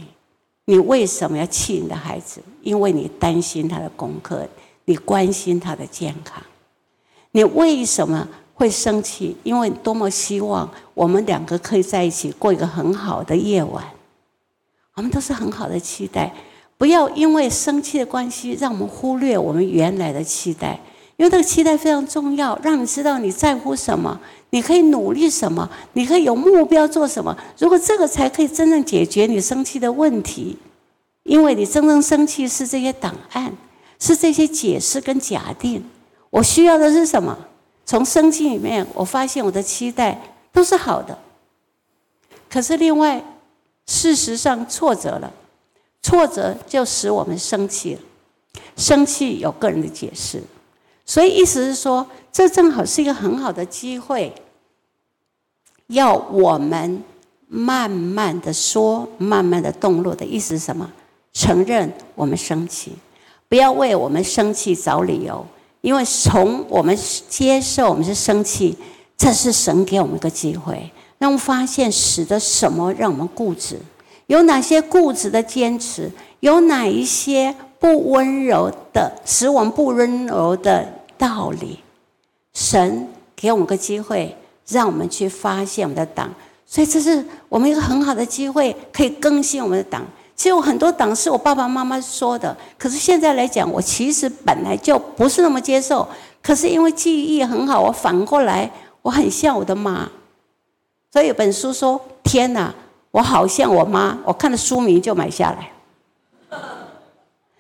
[0.65, 2.41] 你为什么要气你的孩子？
[2.61, 4.47] 因为你担心他的功课，
[4.85, 6.41] 你关心他的健康。
[7.31, 9.35] 你为什么会生气？
[9.43, 13.83] 因为多么希望我们两个可以在一起过一个很好的夜晚。
[14.95, 16.33] 我们都是很好的期待，
[16.77, 20.79] 不要因为生气的关系，让我们忽略我们原来的期待。
[21.17, 24.19] 因为这个期待非常重要，让你知道你在乎什么，
[24.49, 27.35] 你可以努力什么，你可以有目标做什么。
[27.57, 30.57] 如果这个才可以真正解决你生气的问题，
[31.23, 33.53] 因为你真正生气是这些档案，
[33.99, 35.83] 是这些解释跟假定。
[36.31, 37.37] 我需要的是什么？
[37.85, 40.19] 从生气里面，我发现我的期待
[40.51, 41.17] 都是好的。
[42.49, 43.23] 可是另外，
[43.85, 45.31] 事实上挫折了，
[46.01, 48.01] 挫折就使我们生气了。
[48.75, 50.41] 生气有个人的解释。
[51.05, 54.33] 所以意思是说，这正好是一个很好的机会，
[55.87, 57.03] 要我们
[57.47, 60.89] 慢慢的说，慢慢的动作的意思是什么？
[61.33, 62.93] 承认我们生气，
[63.49, 65.45] 不要为我们生气找理由，
[65.81, 68.77] 因为从我们接受我们是生气，
[69.17, 73.79] 这是神给我们一个机会，让我们发现使得什么让我们固执，
[74.27, 80.87] 有哪些固执的坚持，有哪一些不温柔的使我们不温柔的。
[81.21, 81.77] 道理，
[82.51, 84.35] 神给我们个机会，
[84.67, 86.33] 让我们去发现我们的党，
[86.65, 90.03] 所以这是我们一个很好的机会，可以更新我们的党。
[90.41, 96.07] 其实我很多党是我爸爸妈妈说的，可是现在来讲，我其实本来就不是那么接受。
[96.41, 98.71] 可是因为记忆很好，我反过来
[99.03, 100.09] 我很像我的妈。
[101.13, 102.73] 所以有本书说：“天哪，
[103.11, 106.59] 我好像我妈。”我看了书名就买下来。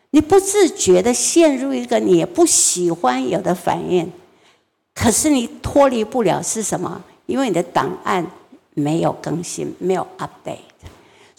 [0.09, 4.11] 你不自觉的陷入一个你不喜欢有的反应，
[4.95, 6.99] 可是你脱离不了是什么？
[7.27, 8.25] 因为你的档案
[8.73, 10.70] 没有更新，没有 update。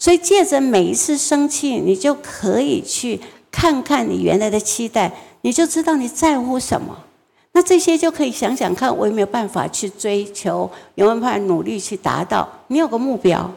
[0.03, 5.09] 所以借着每一次生气，你就可以去看看你原来的期待，
[5.43, 7.05] 你就知道你在乎什么。
[7.53, 12.45] 那这些就可以想想看，我有没有办法去追求，有没有办法努力去达到？
[12.67, 13.49] 你有个目标。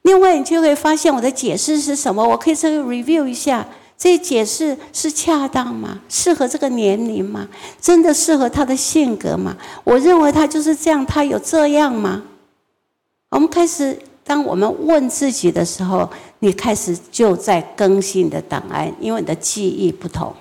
[0.00, 2.26] 另外，你就会发现我的解释是什么？
[2.26, 3.68] 我可以这个 review 一下。
[3.98, 6.00] 这解释是恰当吗？
[6.08, 7.46] 适合这个年龄吗？
[7.78, 9.58] 真的适合他的性格吗？
[9.84, 12.22] 我认为他就是这样，他有这样吗？
[13.28, 16.08] 我们开始，当我们问自己的时候，
[16.38, 20.34] 你开始就在更新你的档案，因为你的记忆不同，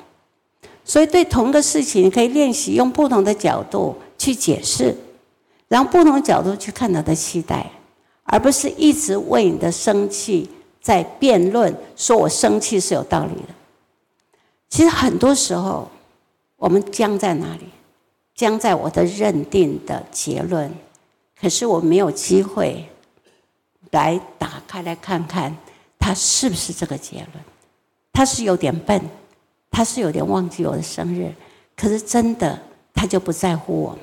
[0.83, 4.95] 所以对同一个事情，你可以练习用不同的角度去解释，
[5.67, 7.69] 然后不同角度去看他的期待，
[8.23, 10.49] 而不是一直为你的生气。
[10.81, 13.53] 在辩论，说我生气是有道理的。
[14.67, 15.87] 其实很多时候，
[16.57, 17.67] 我们僵在哪里？
[18.33, 20.73] 僵在我的认定的结论，
[21.39, 22.89] 可是我没有机会
[23.91, 25.55] 来打开来看看，
[25.99, 27.43] 他是不是这个结论？
[28.11, 29.01] 他是有点笨，
[29.69, 31.33] 他是有点忘记我的生日，
[31.77, 32.59] 可是真的
[32.93, 33.99] 他就不在乎我吗？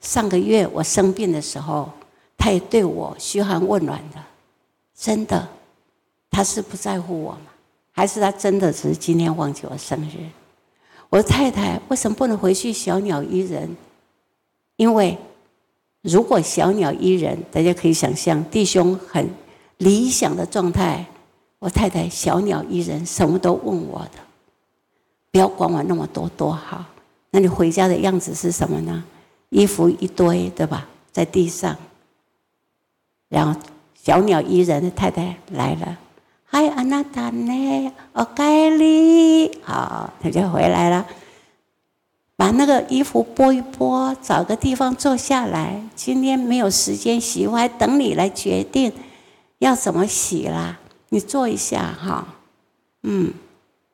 [0.00, 1.90] 上个月我生病的时候，
[2.38, 4.22] 他也对我嘘寒问暖的，
[4.94, 5.48] 真的。
[6.30, 7.40] 他是不在乎我吗？
[7.92, 10.28] 还是他真的只是今天忘记我生日？
[11.08, 13.76] 我的太太为什么不能回去小鸟依人？
[14.76, 15.18] 因为
[16.02, 19.28] 如果小鸟依人，大家可以想象弟兄很
[19.78, 21.04] 理想的状态。
[21.58, 24.18] 我太太小鸟依人，什么都问我的，
[25.30, 26.84] 不要管我那么多多好。
[27.30, 29.04] 那你回家的样子是什么呢？
[29.50, 30.88] 衣服一堆，对吧？
[31.12, 31.76] 在地上，
[33.28, 33.60] 然后
[33.94, 35.98] 小鸟依人的太太来了。
[36.46, 37.92] 嗨，安娜塔呢？
[38.14, 41.06] 哦，盖里，好，他就回来了。
[42.40, 45.78] 把那个衣服拨一拨，找个地方坐下来。
[45.94, 48.90] 今天没有时间洗，我还等你来决定
[49.58, 50.78] 要怎么洗啦。
[51.10, 52.26] 你坐一下哈。
[53.02, 53.34] 嗯，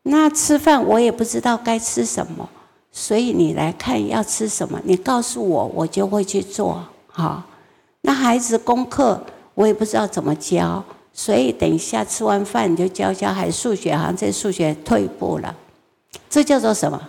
[0.04, 2.48] 那吃饭我也不知道该吃什么，
[2.92, 6.84] 所以你来看要吃什么，你告诉我，我就会去做。
[7.08, 7.42] 好，
[8.02, 9.20] 那孩子功课
[9.54, 10.84] 我也不知道怎么教。
[11.12, 15.52] 所以等一下吃完饭你就教教孩子数学，好像这数学退步了，
[16.30, 17.08] 这叫做什么？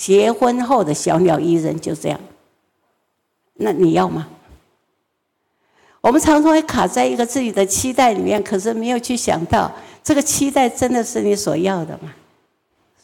[0.00, 2.18] 结婚后的小鸟依人就这样，
[3.56, 4.26] 那你要吗？
[6.00, 9.70] 我们常常会卡在一个自己的期待里面，可是没有去想到
[10.02, 12.14] 这个期待真的是你所要的吗？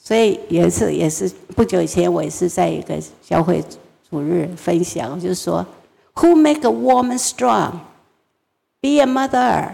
[0.02, 3.62] 所以也是也是不久前，我也是在一个教会
[4.08, 5.66] 主日分享，就是说
[6.14, 7.72] ，Who make a woman strong?
[8.80, 9.72] Be a mother.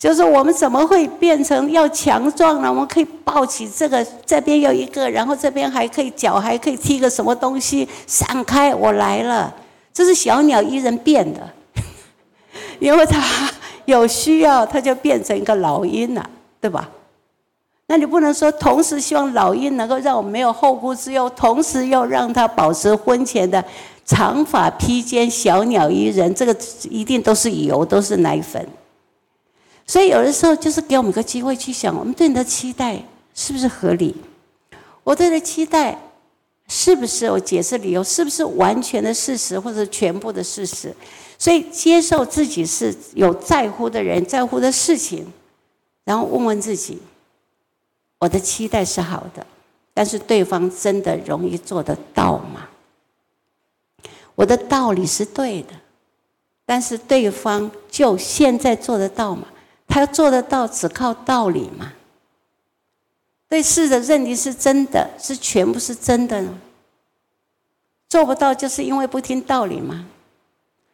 [0.00, 2.70] 就是我们怎么会变成要强壮呢？
[2.70, 9.54] 我们可以抱起这个，这边有一个，然后这边还可以脚还可以踢个什么东西，闪开，我来了。
[9.92, 11.46] 这是小鸟依人变的，
[12.80, 13.22] 因为它
[13.84, 16.30] 有需要，它就变成一个老鹰了，
[16.62, 16.88] 对吧？
[17.88, 23.62] 那你不能说同时希望老鹰能够让我没有后顾之忧，同时又让它保持婚前的
[24.06, 26.56] 长发披肩、小鸟依人，这个
[26.88, 28.66] 一定都是油，都是奶粉。
[29.90, 32.96] 所以有的时候就是给我们个机会去想，我们对你的期待
[33.34, 34.14] 是不是合理？
[35.02, 36.00] 我对的期待
[36.68, 40.94] 是不是我解释理由是不是完全的事实或者全部的事实？
[41.36, 45.26] 所以接受自己是有在乎的人，在乎的事情，
[46.04, 47.02] 然后问问自己。
[48.20, 49.44] 我的期待是好的，
[49.92, 52.68] 但是对方真的容易做得到吗？
[54.36, 55.74] 我的道理是对的，
[56.64, 59.48] 但是对方就现在做得到吗？
[59.90, 61.92] 他做得到，只靠道理吗？
[63.48, 66.58] 对事的认定是真的，是全部是真的呢？
[68.08, 70.06] 做不到，就是因为不听道理吗？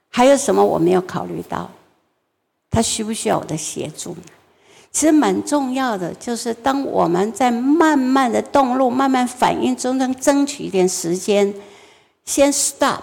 [0.09, 1.71] 还有什么我没有考虑到？
[2.71, 4.17] 他需不需要我的协助？
[4.91, 11.55] 其实蛮重要的，就是当我们在慢慢的动路、慢慢反应中，能争取一点时间，
[12.25, 13.03] 先 stop，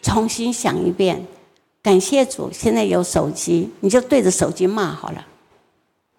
[0.00, 1.26] 重新想一遍。
[1.88, 5.26] 感谢主，现在有手机，你就对着手机骂好了，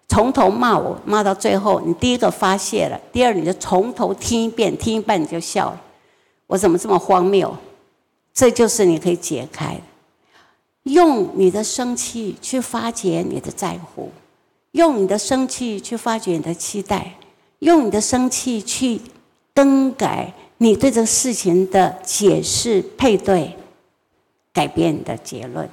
[0.08, 5.80] 从头骂我，骂到最后，你第一个发泄了，第二你就从头听一遍，听一半你就笑了，
[6.48, 7.56] 我怎么这么荒谬？
[8.34, 9.80] 这就是你可以解开，
[10.82, 14.10] 用你的生气去发掘你的在乎。
[14.72, 17.14] 用你的生气去发掘你的期待，
[17.60, 19.00] 用你的生气去
[19.54, 23.56] 更改你对这个事情的解释配对，
[24.60, 25.66] 改变你的结论。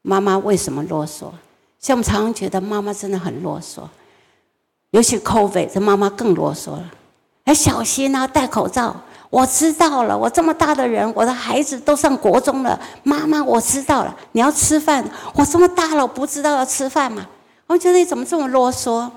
[0.00, 1.30] 妈妈为什么啰嗦？
[1.78, 3.82] 像我们常常觉得妈妈真的很啰嗦，
[4.92, 6.90] 尤其 COVID，这妈妈更啰嗦了。
[7.44, 8.96] 哎小心啊，戴口罩。
[9.28, 12.80] 我知道了，我这么大的人，我的孩子都上国中了。
[13.02, 15.06] 妈妈，我知道了，你要吃饭。
[15.34, 17.26] 我这么大了，我不知道要吃饭吗？
[17.66, 19.10] 我觉得你怎么这么啰嗦？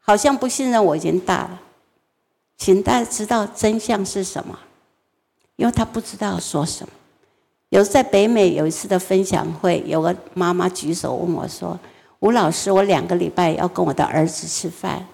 [0.00, 1.60] 好像不信任我已经大了。
[2.58, 4.58] 请大家知道真相是什么？
[5.56, 6.92] 因为他不知道说什么。
[7.70, 11.78] 有在北美有一次的分享会，有个妈妈举手问我说
[12.20, 15.04] ：“吴老师，我两个礼拜要跟我的儿子吃饭，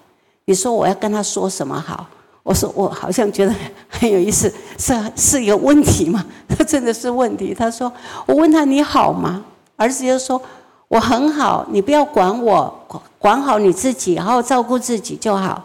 [0.44, 2.06] 你说我要跟他说什么好？”
[2.44, 3.54] 我说我好像觉得
[3.88, 6.26] 很有意思，是是一个问题吗？
[6.48, 7.54] 他 真的是问题。
[7.54, 7.90] 他说
[8.26, 9.44] 我问他你好吗？
[9.76, 10.42] 儿子就说
[10.88, 15.64] 我很好，你不要管我，管好你自己，好好照顾自己就好。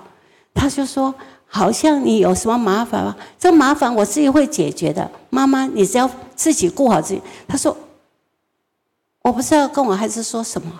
[0.53, 1.13] 他就说
[1.47, 3.15] 好像你有什么麻烦吗？
[3.39, 5.09] 这麻烦我自己会解决的。
[5.29, 7.21] 妈妈，你只要自己顾好自己。
[7.47, 7.75] 他说
[9.21, 10.71] 我不知道跟我孩子说什么，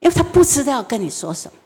[0.00, 1.58] 因为他不知道跟你说什么。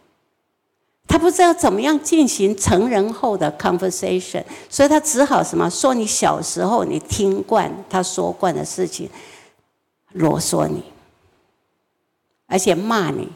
[1.08, 9.08] 他不知道怎么样进行成人后的 conversation，所以他只好什么说你小时候你听惯他说惯的事情，
[10.12, 10.82] 啰嗦你，
[12.46, 13.28] 而且骂你。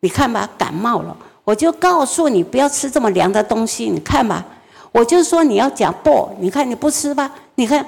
[0.00, 1.14] 你看吧，感冒了，
[1.50, 3.90] 我就告诉你不要吃这么凉的东西。
[3.90, 4.44] 你看吧，
[4.92, 7.32] 我就说你要讲不，你看你不吃吧？
[7.56, 7.84] 你看，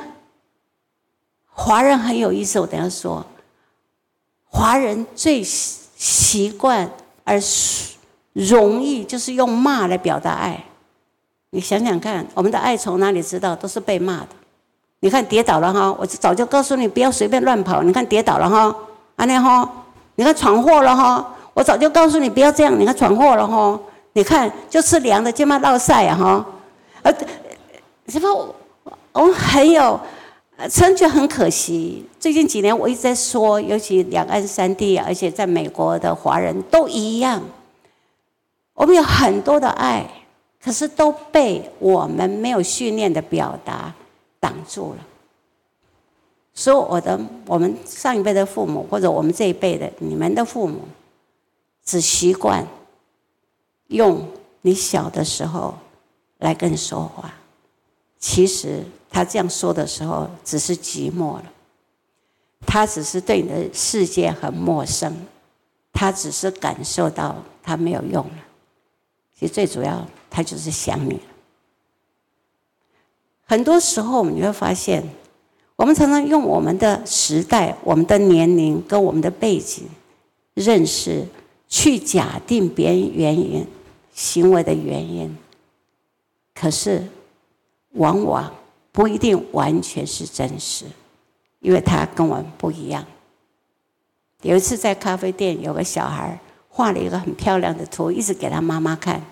[1.53, 3.25] 华人很有意思，我等下说，
[4.47, 6.91] 华人最习惯
[7.23, 7.41] 而。
[8.35, 10.65] 容易就是用骂来表达爱，
[11.51, 13.55] 你想想看，我们的爱从哪里知道？
[13.55, 14.29] 都是被骂的。
[15.01, 17.83] 你看跌倒了哈，我早就告诉你不要随便乱跑。
[17.83, 18.75] 你看跌倒了哈，
[19.17, 19.71] 阿念哈，
[20.15, 22.79] 你看闯祸了哈，我早就告诉你不要这样。
[22.79, 23.79] 你看闯祸了哈，
[24.13, 26.47] 你看就吃凉的，就嘛落晒啊哈。
[27.03, 27.13] 呃，
[28.09, 28.55] 什么？
[29.13, 30.01] 我们很有，
[30.71, 32.07] 真觉很可惜。
[32.19, 37.43] 最近几年我一直在说，尤其两岸三地，而且在美国的华人都一样。
[38.75, 40.07] 我们有很多的爱，
[40.65, 43.93] 可是都被我们没有训练的表达
[44.41, 44.99] 挡住了。
[46.55, 50.81] 所以，我的我们上一辈的父母，或者我们这一辈的你们的父母，
[51.85, 52.67] 只习惯
[53.89, 54.29] 用
[54.61, 55.75] 你小的时候
[56.39, 57.35] 来跟你说话，
[58.19, 61.45] 其实他这样说的时候，只是寂寞了。
[62.65, 65.15] 他只是对你的世界很陌生，
[65.93, 68.37] 他只是感受到他没有用了。
[69.35, 71.21] 其实最主要，他就是想你。
[73.45, 75.05] 很多时候，你会发现，
[75.75, 79.89] 我们常常用我们的时代、我们的年龄跟我们的背景
[80.55, 81.27] 认识，
[81.73, 83.67] 去假定别人原因
[84.13, 85.35] 行为的原因，
[86.55, 87.03] 可是
[87.93, 88.53] 往往
[88.93, 90.85] 不一定完全是真实。
[91.61, 93.03] 因为他跟我们不一样。
[94.43, 99.25] 有一次在咖啡店，有个小孩画了一个很漂亮的图，一直给他妈妈看。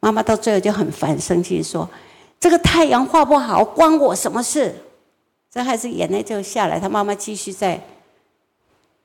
[0.00, 1.88] 妈妈到最后就很烦，生气说
[2.40, 4.74] ：“这个太阳画不好，关我什么事？”
[5.48, 6.80] 这孩子眼泪就下来。
[6.80, 7.80] 他妈妈继续在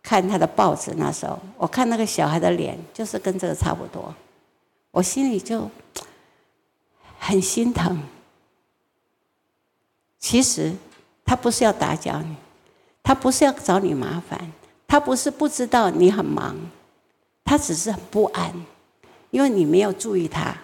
[0.01, 0.93] 看他的报纸。
[0.97, 4.13] 那时候，我看那个小孩的脸，就是跟这个差不多。
[4.91, 5.69] 我心里就
[7.19, 8.01] 很心疼。
[10.19, 10.73] 其实
[11.25, 12.35] 他不是要打搅你。
[13.01, 14.51] 他不是要找你麻烦，
[14.87, 16.55] 他不是不知道你很忙，
[17.43, 18.53] 他只是很不安，
[19.31, 20.55] 因为你没有注意他，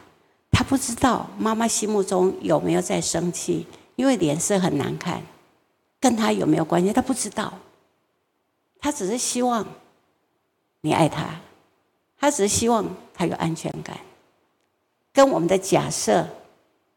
[0.51, 3.65] 他不知道妈妈心目中有没有在生气，
[3.95, 5.23] 因为脸色很难看，
[5.99, 6.93] 跟他有没有关系？
[6.93, 7.51] 他不知道，
[8.85, 9.65] 他只是希望
[10.81, 11.25] 你爱他，
[12.19, 13.97] 他只是希望他有安全感，
[15.11, 16.23] 跟我们的假设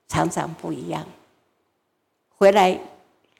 [0.06, 1.02] 常常不一样，
[2.36, 2.78] 回来。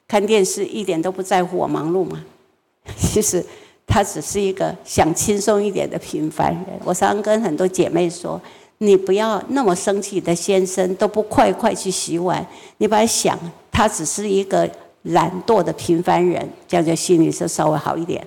[0.07, 2.25] 看电视一点都不在乎我忙碌吗？
[2.97, 3.45] 其实
[3.85, 6.65] 他只是一个想轻松一点的平凡人。
[6.83, 8.41] 我常常跟很多姐妹说
[8.79, 12.43] ：“你不要那么生气，的先生都不快快去洗碗，
[12.77, 13.37] 你把想，
[13.71, 14.67] 他只是一个
[15.03, 18.25] 懒惰的平凡人，这样就心里就稍微好一点。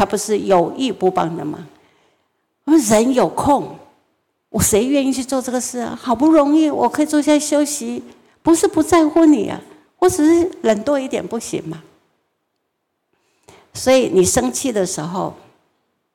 [0.00, 1.68] 他不是有意不帮的吗。
[2.64, 3.76] 我们人有空，
[4.48, 5.94] 我谁愿意去做这个事啊？
[5.94, 8.02] 好不容易我可以坐下休息，
[8.42, 9.60] 不是不在乎你啊。”
[10.00, 11.82] 我只是冷多一点不行吗？
[13.74, 15.34] 所以你生气的时候，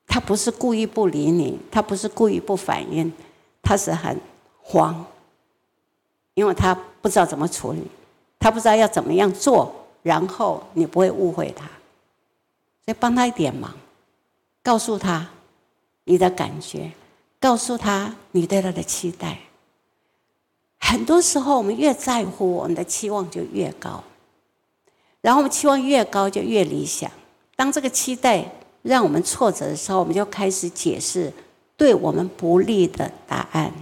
[0.07, 3.13] 他不是故意不理你，他不是故意不反应，
[3.61, 4.19] 他是很
[4.63, 5.05] 慌，
[6.33, 6.73] 因为他
[7.03, 7.83] 不知道怎么处理，
[8.39, 9.71] 他不知道要怎么样做，
[10.01, 11.69] 然后你不会误会他，
[12.85, 13.73] 再帮他一点忙，
[14.63, 15.29] 告诉他
[16.03, 16.91] 你的感觉，
[17.39, 19.39] 告诉他你对他的期待。
[20.77, 24.03] 很多时候，我们越在乎，我们的期望就越高，
[25.21, 27.09] 然后我们期望越高，就越理想。
[27.55, 28.45] 当这个期待
[28.83, 31.33] 让我们挫折的时候，我们就开始解释
[31.75, 33.73] 对我们不利的答案。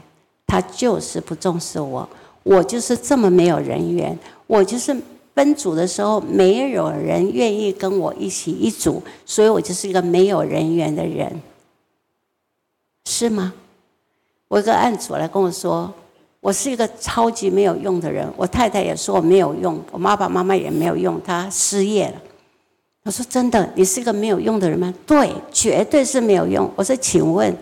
[0.47, 2.07] 他就是不重视我，
[2.43, 4.95] 我就是这么没有人缘，我就是
[5.33, 11.41] 分组的时候没有人愿意跟我一起一组，所以我就是一个没有人缘的人，
[13.05, 13.53] 是吗？
[14.47, 15.91] 我一个案主来跟我说。
[16.39, 22.21] 我是一个超级没有用的人，我太太也说我没有用，我爸爸妈妈也没有用，她失业了。
[23.03, 24.93] 我说真的，你是一个没有用的人吗？
[25.05, 26.69] 对，绝对是没有用。
[26.75, 27.55] 我说，请问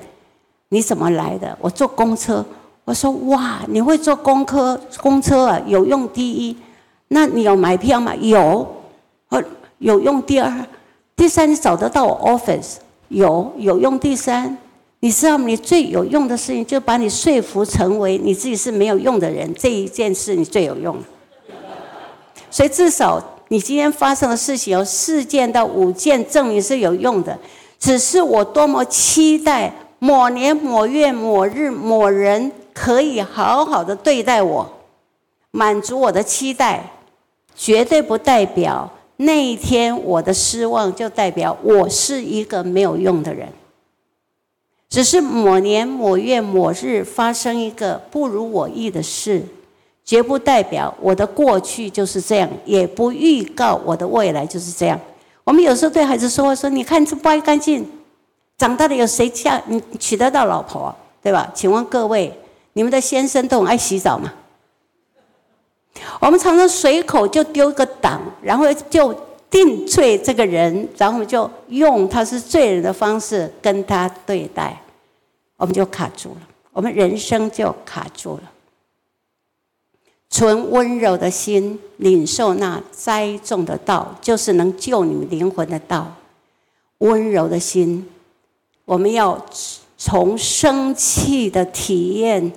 [0.70, 1.56] 你怎么来的？
[1.62, 2.44] 我坐公车。
[2.84, 4.82] 我说哇，你会坐公车？
[5.00, 6.58] 公车啊，有用第一。
[7.14, 8.16] 那你有买票吗？
[8.16, 8.66] 有。
[9.30, 9.44] 呃，
[9.80, 10.54] 有用第二，
[11.16, 12.76] 第三你找得到我 office？
[13.10, 14.58] 有，有用第三。
[15.02, 19.54] 你知道吗，你最有用的事情，就把你说服成为你自己是没有用的人。
[19.56, 20.96] 这一件事你最有用，
[22.50, 27.38] 所以至少你今天发生的事情有四件到五件证明是有用的。
[27.80, 34.72] 只是我多么期待某年某月某日某人可以好好的对待我，
[35.50, 36.86] 满足我的期待，
[37.56, 43.48] 绝对不代表那一天我的失望就代表我是一个没有用的人。
[44.90, 49.42] 只是某年某月某日发生一个不如我意的事，
[50.04, 55.00] 绝不代表我的过去就是这样，也不预告我的未来就是这样。
[55.46, 57.90] 我们有时候对孩子说话说：“你看这不爱干净，
[58.58, 62.38] 长大了有谁嫁你娶得到老婆，对吧？”请问各位，
[62.74, 64.34] 你们的先生都很爱洗澡吗？
[66.20, 69.14] 我们常常随口就丢个党，然后就
[69.50, 74.82] 定罪这个人，然后就用他是罪人的方式跟他对待。
[75.58, 76.42] 我们就卡住了，
[76.72, 78.44] 我们人生就卡住了。
[80.30, 86.16] 纯温柔的心，领受那栽种的道，就是能救你灵魂的道。
[87.00, 88.08] 温柔的心，
[88.86, 89.46] 我们要
[89.98, 92.52] 从生气的体验、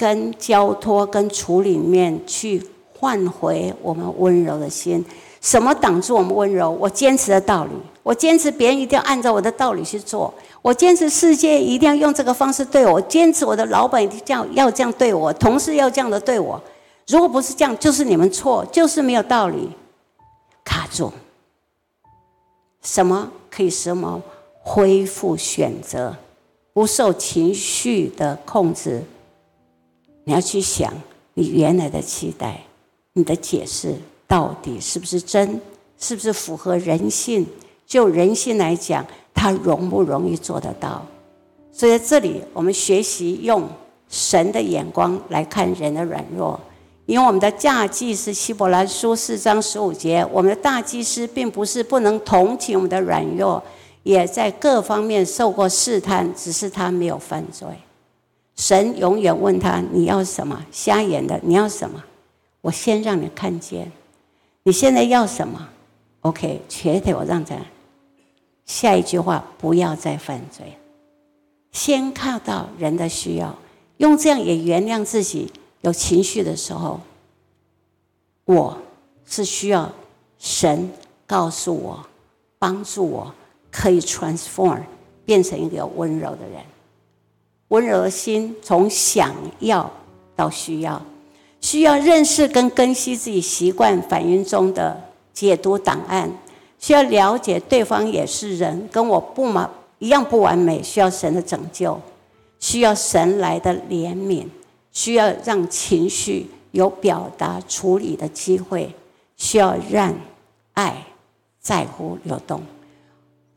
[0.00, 2.66] 跟交托、跟处理面去
[2.98, 5.04] 换回我们温柔的心。
[5.42, 6.70] 什么挡住我们温柔？
[6.70, 7.70] 我坚持的道理，
[8.02, 10.32] 我坚持别人一定要按照我的道理去做。
[10.62, 16.58] 我坚持世界一定要用这个方式对我，坚持我的老板一定要要这样对我，同事要这样的对我。
[17.06, 19.68] 如果不是这样，就是你们错，就是没有道理，
[20.64, 21.12] 卡住。
[22.82, 24.22] 什么可以使我们
[24.62, 26.16] 恢复选择，
[26.72, 29.04] 不受情绪的控制？
[30.30, 30.94] 你要去想，
[31.34, 32.60] 你原来的期待，
[33.14, 33.96] 你的解释
[34.28, 35.60] 到底是不是真？
[35.98, 37.44] 是不是符合人性？
[37.84, 39.04] 就人性来讲，
[39.34, 41.04] 它容不容易做得到？
[41.72, 43.68] 所以在这里，我们学习用
[44.08, 46.60] 神的眼光来看人的软弱。
[47.06, 53.60] 因为我们的嫁祭是希伯来书四章十五节，我们的大祭司并不是不能同情我们的软弱，
[54.04, 57.66] 也在各方面受过试探，只是他没有犯罪。
[58.60, 60.66] 神永远问他：“你要什么？
[60.70, 62.04] 瞎眼的，你要什么？
[62.60, 63.90] 我先让你看见。
[64.64, 65.66] 你现在要什么
[66.20, 67.56] ？OK，瘸腿我让他。
[68.66, 70.76] 下一句话，不要再犯罪。
[71.72, 73.56] 先看到人的需要，
[73.96, 75.50] 用这样也原谅自己。”
[75.80, 77.00] 有情绪的时候，
[78.44, 78.76] 我
[79.24, 79.90] 是需要
[80.38, 80.90] 神
[81.26, 82.06] 告诉我、
[82.58, 83.34] 帮助我，
[83.70, 84.82] 可以 transform
[85.24, 86.62] 变成一个温柔的人。
[87.70, 89.90] 温柔的心从想要
[90.36, 91.02] 到需要，
[91.60, 95.02] 需要认识跟更新自己习惯反应中的
[95.32, 96.30] 解读档案，
[96.78, 99.68] 需要了解对方也是人，跟我不完
[99.98, 102.00] 一样不完美，需要神的拯救，
[102.58, 104.46] 需要神来的怜悯。
[104.92, 108.92] 需要让情绪有表达处理的机会，
[109.36, 110.12] 需要让
[110.72, 111.06] 爱
[111.60, 112.60] 在乎流动。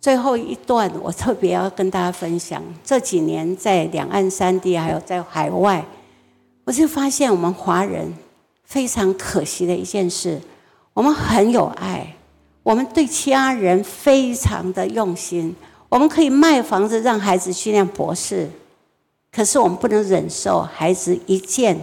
[0.04, 5.86] 最后一段，我特别要跟大家分享：这几年在两岸三地，还有在海外，
[6.66, 8.14] 我就发现我们华人
[8.66, 10.42] 非常可惜的一件事：
[10.94, 12.06] 我们很有爱，
[12.64, 15.56] 我们对其他人非常的用心，
[15.88, 18.50] 我们可以卖房子让孩子去念博士。
[19.32, 21.80] 可是我们不能忍受孩子一件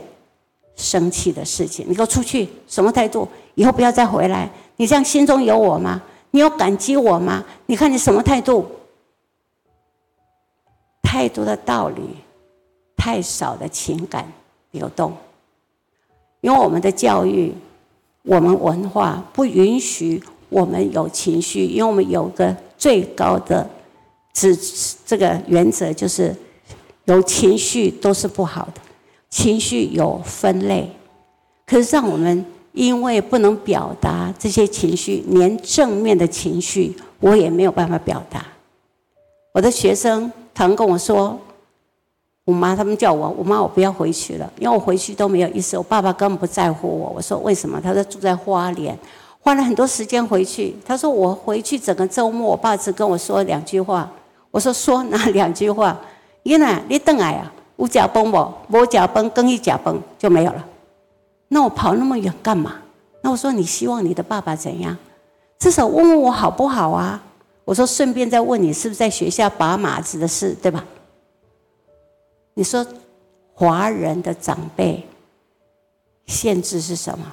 [0.77, 3.27] 生气的事情，你给我出去，什么态度？
[3.55, 4.51] 以后不要再回来。
[4.77, 6.03] 你这样心中有我吗？
[6.31, 7.45] 你有感激我吗？
[7.67, 8.67] 你看你什么态度？
[11.03, 12.17] 太多的道理，
[12.97, 14.33] 太少的情感
[14.71, 15.13] 流动。
[16.41, 17.55] 因为我们的教育，
[18.23, 23.69] 我们文化不允许我们有情绪，因为我们有个最高的
[24.33, 24.57] 指
[25.05, 26.35] 这个原则就是。
[27.07, 28.81] 有情绪都是不好的，
[29.31, 30.89] 情绪有分类，
[31.67, 38.45] 可是让我们因为不能表达这些情绪，连正面的情绪我也没有办法表达。
[39.53, 41.39] 我的学生常跟我说
[42.47, 48.97] ：“我妈他们叫我，我妈我不要回去了，因为我回去都没有意思，我爸爸根本不在乎我。”我说：“为什么？”他说：“住在花莲，
[49.41, 54.11] 花了很多时间回去。”他说：“我回去整个周末，我爸只跟我说两句话。”
[54.53, 55.99] 我说：“说哪两句话？”
[56.45, 58.53] 因为你等来啊，有脚崩不？
[58.71, 60.65] 无脚崩，更一脚崩就没有了。
[61.53, 62.77] 那我跑那么远干嘛？
[63.23, 64.97] 那我说你希望你的爸爸怎样？
[65.59, 67.23] 至少问问我好不好啊？
[67.65, 70.85] 我说顺便再问你，是不是在学校拔马子的事，对吧？
[72.55, 72.87] 你说
[73.53, 75.07] 华人的长辈
[76.27, 77.33] 限制是什么？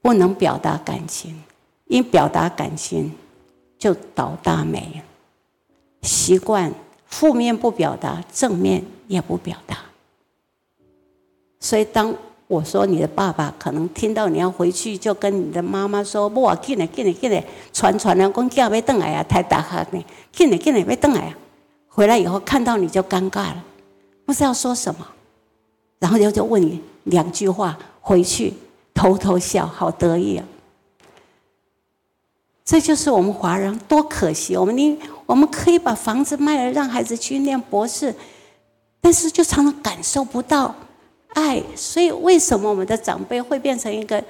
[0.00, 1.40] 不能表达感情，
[1.86, 3.12] 因表达感情
[3.78, 5.02] 就倒大霉。
[6.02, 6.72] 习惯
[7.06, 9.76] 负面不表达，正面也不表达。
[11.62, 12.12] 所以当
[12.48, 17.42] 我说你的爸爸可能听到你要回去，就跟你的妈妈说：“不，进来，进来，进来，
[17.72, 21.38] 传传了，公叫要等来啊，太大哈呢，进来，进来，要等来啊。”
[21.88, 23.64] 回来以后看到你就尴尬了，
[24.26, 25.06] 不知道说什么，
[26.00, 28.52] 然后就就问你两句话，回去
[28.92, 30.44] 偷偷笑，好得意啊。
[32.64, 38.14] 这就是我们华人多可惜，我们你我们可以把房子卖了，让孩子去念博士，
[39.00, 40.74] 但是就常常感受不到
[41.34, 41.62] 爱。
[41.74, 44.22] 所以为什么我们的长辈会变成一个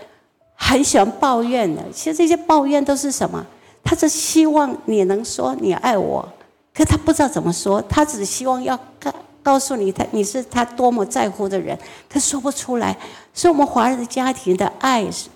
[0.55, 1.83] 很喜欢抱怨的？
[1.93, 3.45] 其实这些抱怨都是什么？
[3.85, 6.27] 他是希望你能说你爱我，
[6.73, 11.77] 可他不知道怎么说，他只希望要告告诉你他你是他多么在乎的人，
[12.09, 12.97] 他说不出来。
[13.35, 15.29] 所以我们华人的家庭的爱是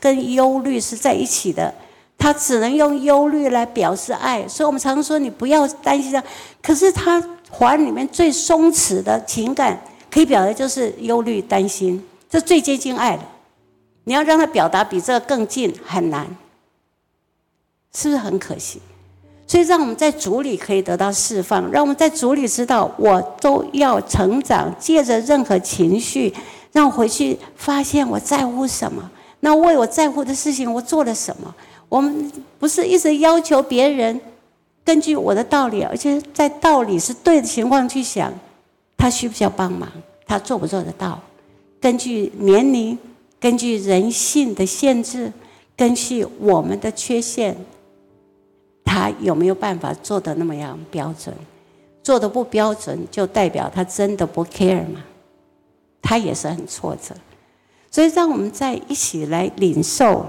[0.00, 1.72] 跟忧虑是在一起的。
[2.16, 6.22] 他只能用忧虑来表示爱，所以我们常说你不要担心他。
[6.62, 13.22] 可是他华人里面最松弛的情感，可以表达就是忧虑、担心，这最接近爱的。
[14.04, 16.26] 你要让他表达比这个更近，很难，
[17.94, 18.80] 是不是很可惜？
[19.46, 24.72] 所以让我们在主里可以得到释放，让我们在主里知道，我都要成长。
[24.78, 26.32] 借着任何情绪，
[26.72, 31.54] 让我回去发现我在乎什么，那为我在乎的事情，我做了什么。
[31.88, 34.20] 我们不是一直要求别人
[34.84, 38.32] 根据我的道理，而且在道理是对的情况去想，
[39.00, 39.90] 他需不需要帮忙，
[40.26, 41.18] 他做不做得到？
[41.80, 42.98] 根据年龄，
[43.40, 45.32] 根据人性的限制，
[45.74, 47.56] 根据我们的缺陷，
[48.84, 51.34] 他有没有办法做的那么样标准？
[52.02, 55.02] 做的不标准，就代表他真的不 care 嘛？
[56.02, 57.14] 他也是很挫折。
[57.90, 60.26] 所以，让我们再一起来领受。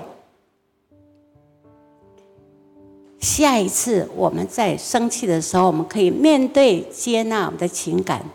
[3.19, 8.25] 下一次我们在生气的时候，我们可以面对、接纳我们的情感，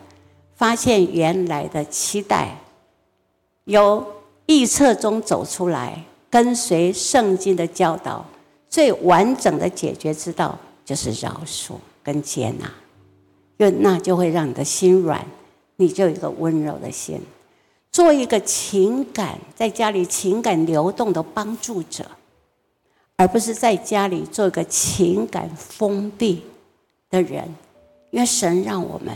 [0.56, 2.58] 发现原来的期待，
[3.64, 4.04] 由
[4.46, 8.24] 臆测中走出来，跟随圣经的教导，
[8.68, 12.66] 最完整的解决之道就是饶恕跟接纳，
[13.58, 15.24] 因为那就会让你的心软，
[15.76, 17.20] 你就有一个温柔的心。
[17.92, 22.04] 做一个情感在家里情感流动的帮助者，
[23.16, 26.42] 而不是在家里做一个情感封闭
[27.10, 27.54] 的人。
[28.10, 29.14] 因为神让我们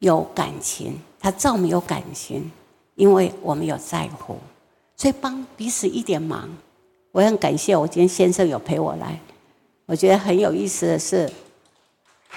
[0.00, 2.50] 有感情，他造我们有感情，
[2.94, 4.36] 因为我们有在乎，
[4.96, 6.48] 所以帮彼此一点忙。
[7.12, 9.18] 我很感谢我今天先生有陪我来。
[9.86, 11.30] 我觉得很有意思的是，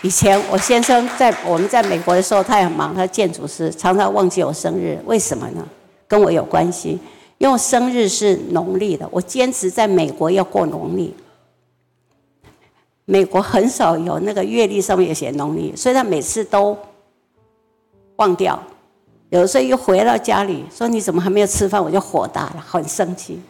[0.02, 4.98] 以前我先生在我们在美国的时候，他也很忙，他建筑师，常常忘记我生日。
[5.06, 5.68] 为什么呢？
[6.08, 6.98] 跟我有关系，
[7.40, 11.14] 因为生日是农历的，我坚持在美国要过农历。
[13.06, 16.78] 美国很少有那个月历上面有写农历，所以他每次都
[18.20, 18.58] 忘掉。
[19.30, 23.42] 有时候又回到家里说：“你怎么还没有吃饭？”我就火大了，很生气。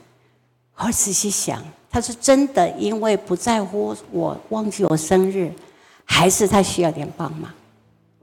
[0.78, 1.62] 我仔细想，
[1.92, 5.52] 他是真的因为不在乎我忘记我生日。
[6.12, 7.52] 还是他需要点帮忙，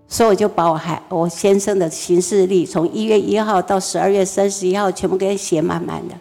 [0.09, 6.15] 所以我就把我还我先生的行事历从一月一号到十二月三十一号全部给他写满满的。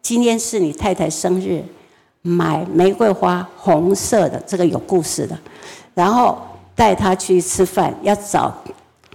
[0.00, 1.62] 今天是你太太生日，
[2.22, 5.38] 买玫瑰花红色的，这个有故事的。
[5.92, 6.38] 然后
[6.74, 8.50] 带她去吃饭，要早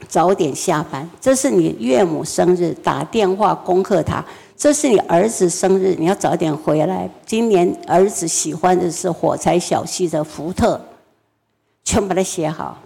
[0.07, 1.09] 早点下班。
[1.19, 4.23] 这是你岳母生日，打电话恭贺她。
[4.57, 7.09] 这是你儿子生日，你要早点回来。
[7.25, 10.79] 今年儿子喜欢的是火柴小系的福特。
[11.83, 12.81] 全把它写好。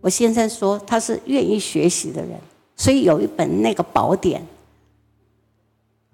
[0.00, 2.38] 我先生说他是愿意学习的人，
[2.76, 4.46] 所以有一本那个宝典，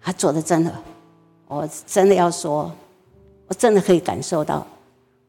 [0.00, 0.72] 他做的真的，
[1.46, 2.72] 我真的要说，
[3.46, 4.66] 我真的可以感受到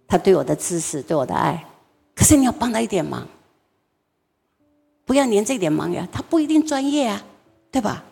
[0.08, 1.62] 他对我的支持，对我的爱。
[2.16, 3.28] 可是你要帮他一点忙，
[5.06, 7.24] 不要连这点忙呀，他不一定专业啊，
[7.72, 8.04] 对吧？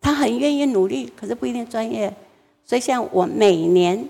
[0.00, 2.14] 他很愿意努力，可是不一定专业。
[2.64, 4.08] 所以像我每年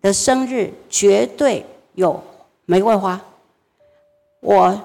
[0.00, 1.64] 的生日，绝对
[1.94, 2.22] 有。
[2.66, 3.20] 玫瑰花，
[4.38, 4.80] 我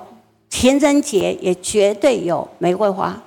[0.49, 3.21] 情人节也绝对有玫瑰花，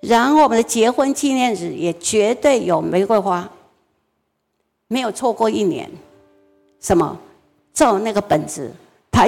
[0.00, 3.50] 然后我们的结婚纪念日也绝对有玫瑰花，
[4.88, 5.90] 没有错过一年。
[6.80, 7.18] 什么？
[7.72, 8.70] 照那个本子，
[9.10, 9.26] 他。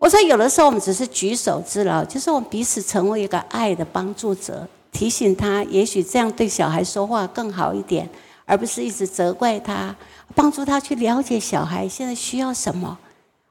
[0.00, 8.08] 我说有的时候我们只是举手之劳，就是我们彼此成为一个爱的帮助者，提醒他，也许这样对小孩说话更好一点，
[8.46, 9.94] 而不是一直责怪他。
[10.34, 12.98] 帮助他去了解小孩现在需要什么，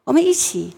[0.03, 0.73] 我们一起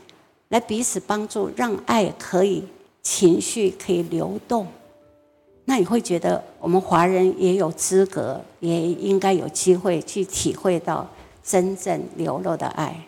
[0.50, 2.68] 来彼此帮助，让爱可以
[3.02, 4.68] 情绪可以流动。
[5.64, 11.10] 那你会觉得我们华人也有资格，也应该有机会去体会到
[11.42, 13.08] 真正流露的爱。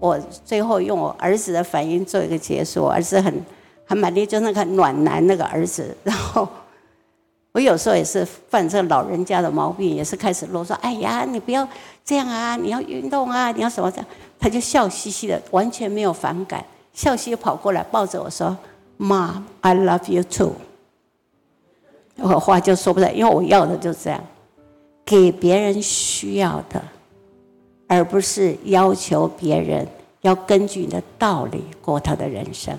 [0.00, 2.86] 我最后用我儿子的反应做一个结束。
[2.86, 3.44] 儿子很
[3.86, 6.48] 很满意，就那个暖男那个儿子，然后。
[7.52, 10.72] 我有时候也是犯这老人家的毛病，也是开始啰嗦。
[10.74, 11.66] 哎呀，你不要
[12.04, 12.54] 这样啊！
[12.54, 13.50] 你要运动啊！
[13.50, 14.06] 你要什么这样？
[14.38, 18.56] 他就笑嘻嘻的，完全没有反感，笑嘻嘻跑过来抱着我说
[19.00, 20.52] ：“Mom, I love you too。”
[22.22, 24.22] 我话就说不出来，因为我要的就是这样，
[25.04, 26.80] 给别人需要的，
[27.92, 29.84] 而不是要求别人
[30.20, 32.78] 要根据你的道理过他的人生，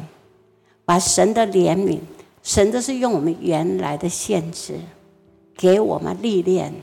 [0.85, 1.99] 把神的怜悯。
[2.41, 4.79] 神都是用我们原来的限制，
[5.53, 6.73] 给我们历练，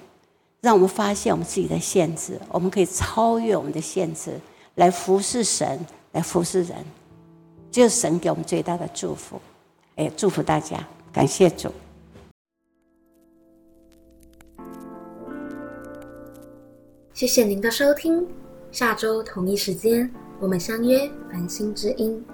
[0.61, 4.39] 让我们发现我们自己的限制，我们可以超越我们的限制，
[4.75, 5.81] 来服侍神，
[6.13, 6.77] 来服侍人，
[7.71, 9.41] 就是神给我们最大的祝福。
[9.97, 11.73] 哎，祝福大家，感谢主。
[17.19, 18.25] 谢谢您的收听，
[18.71, 20.09] 下周同一时间
[20.39, 22.25] 我们相约繁星之音。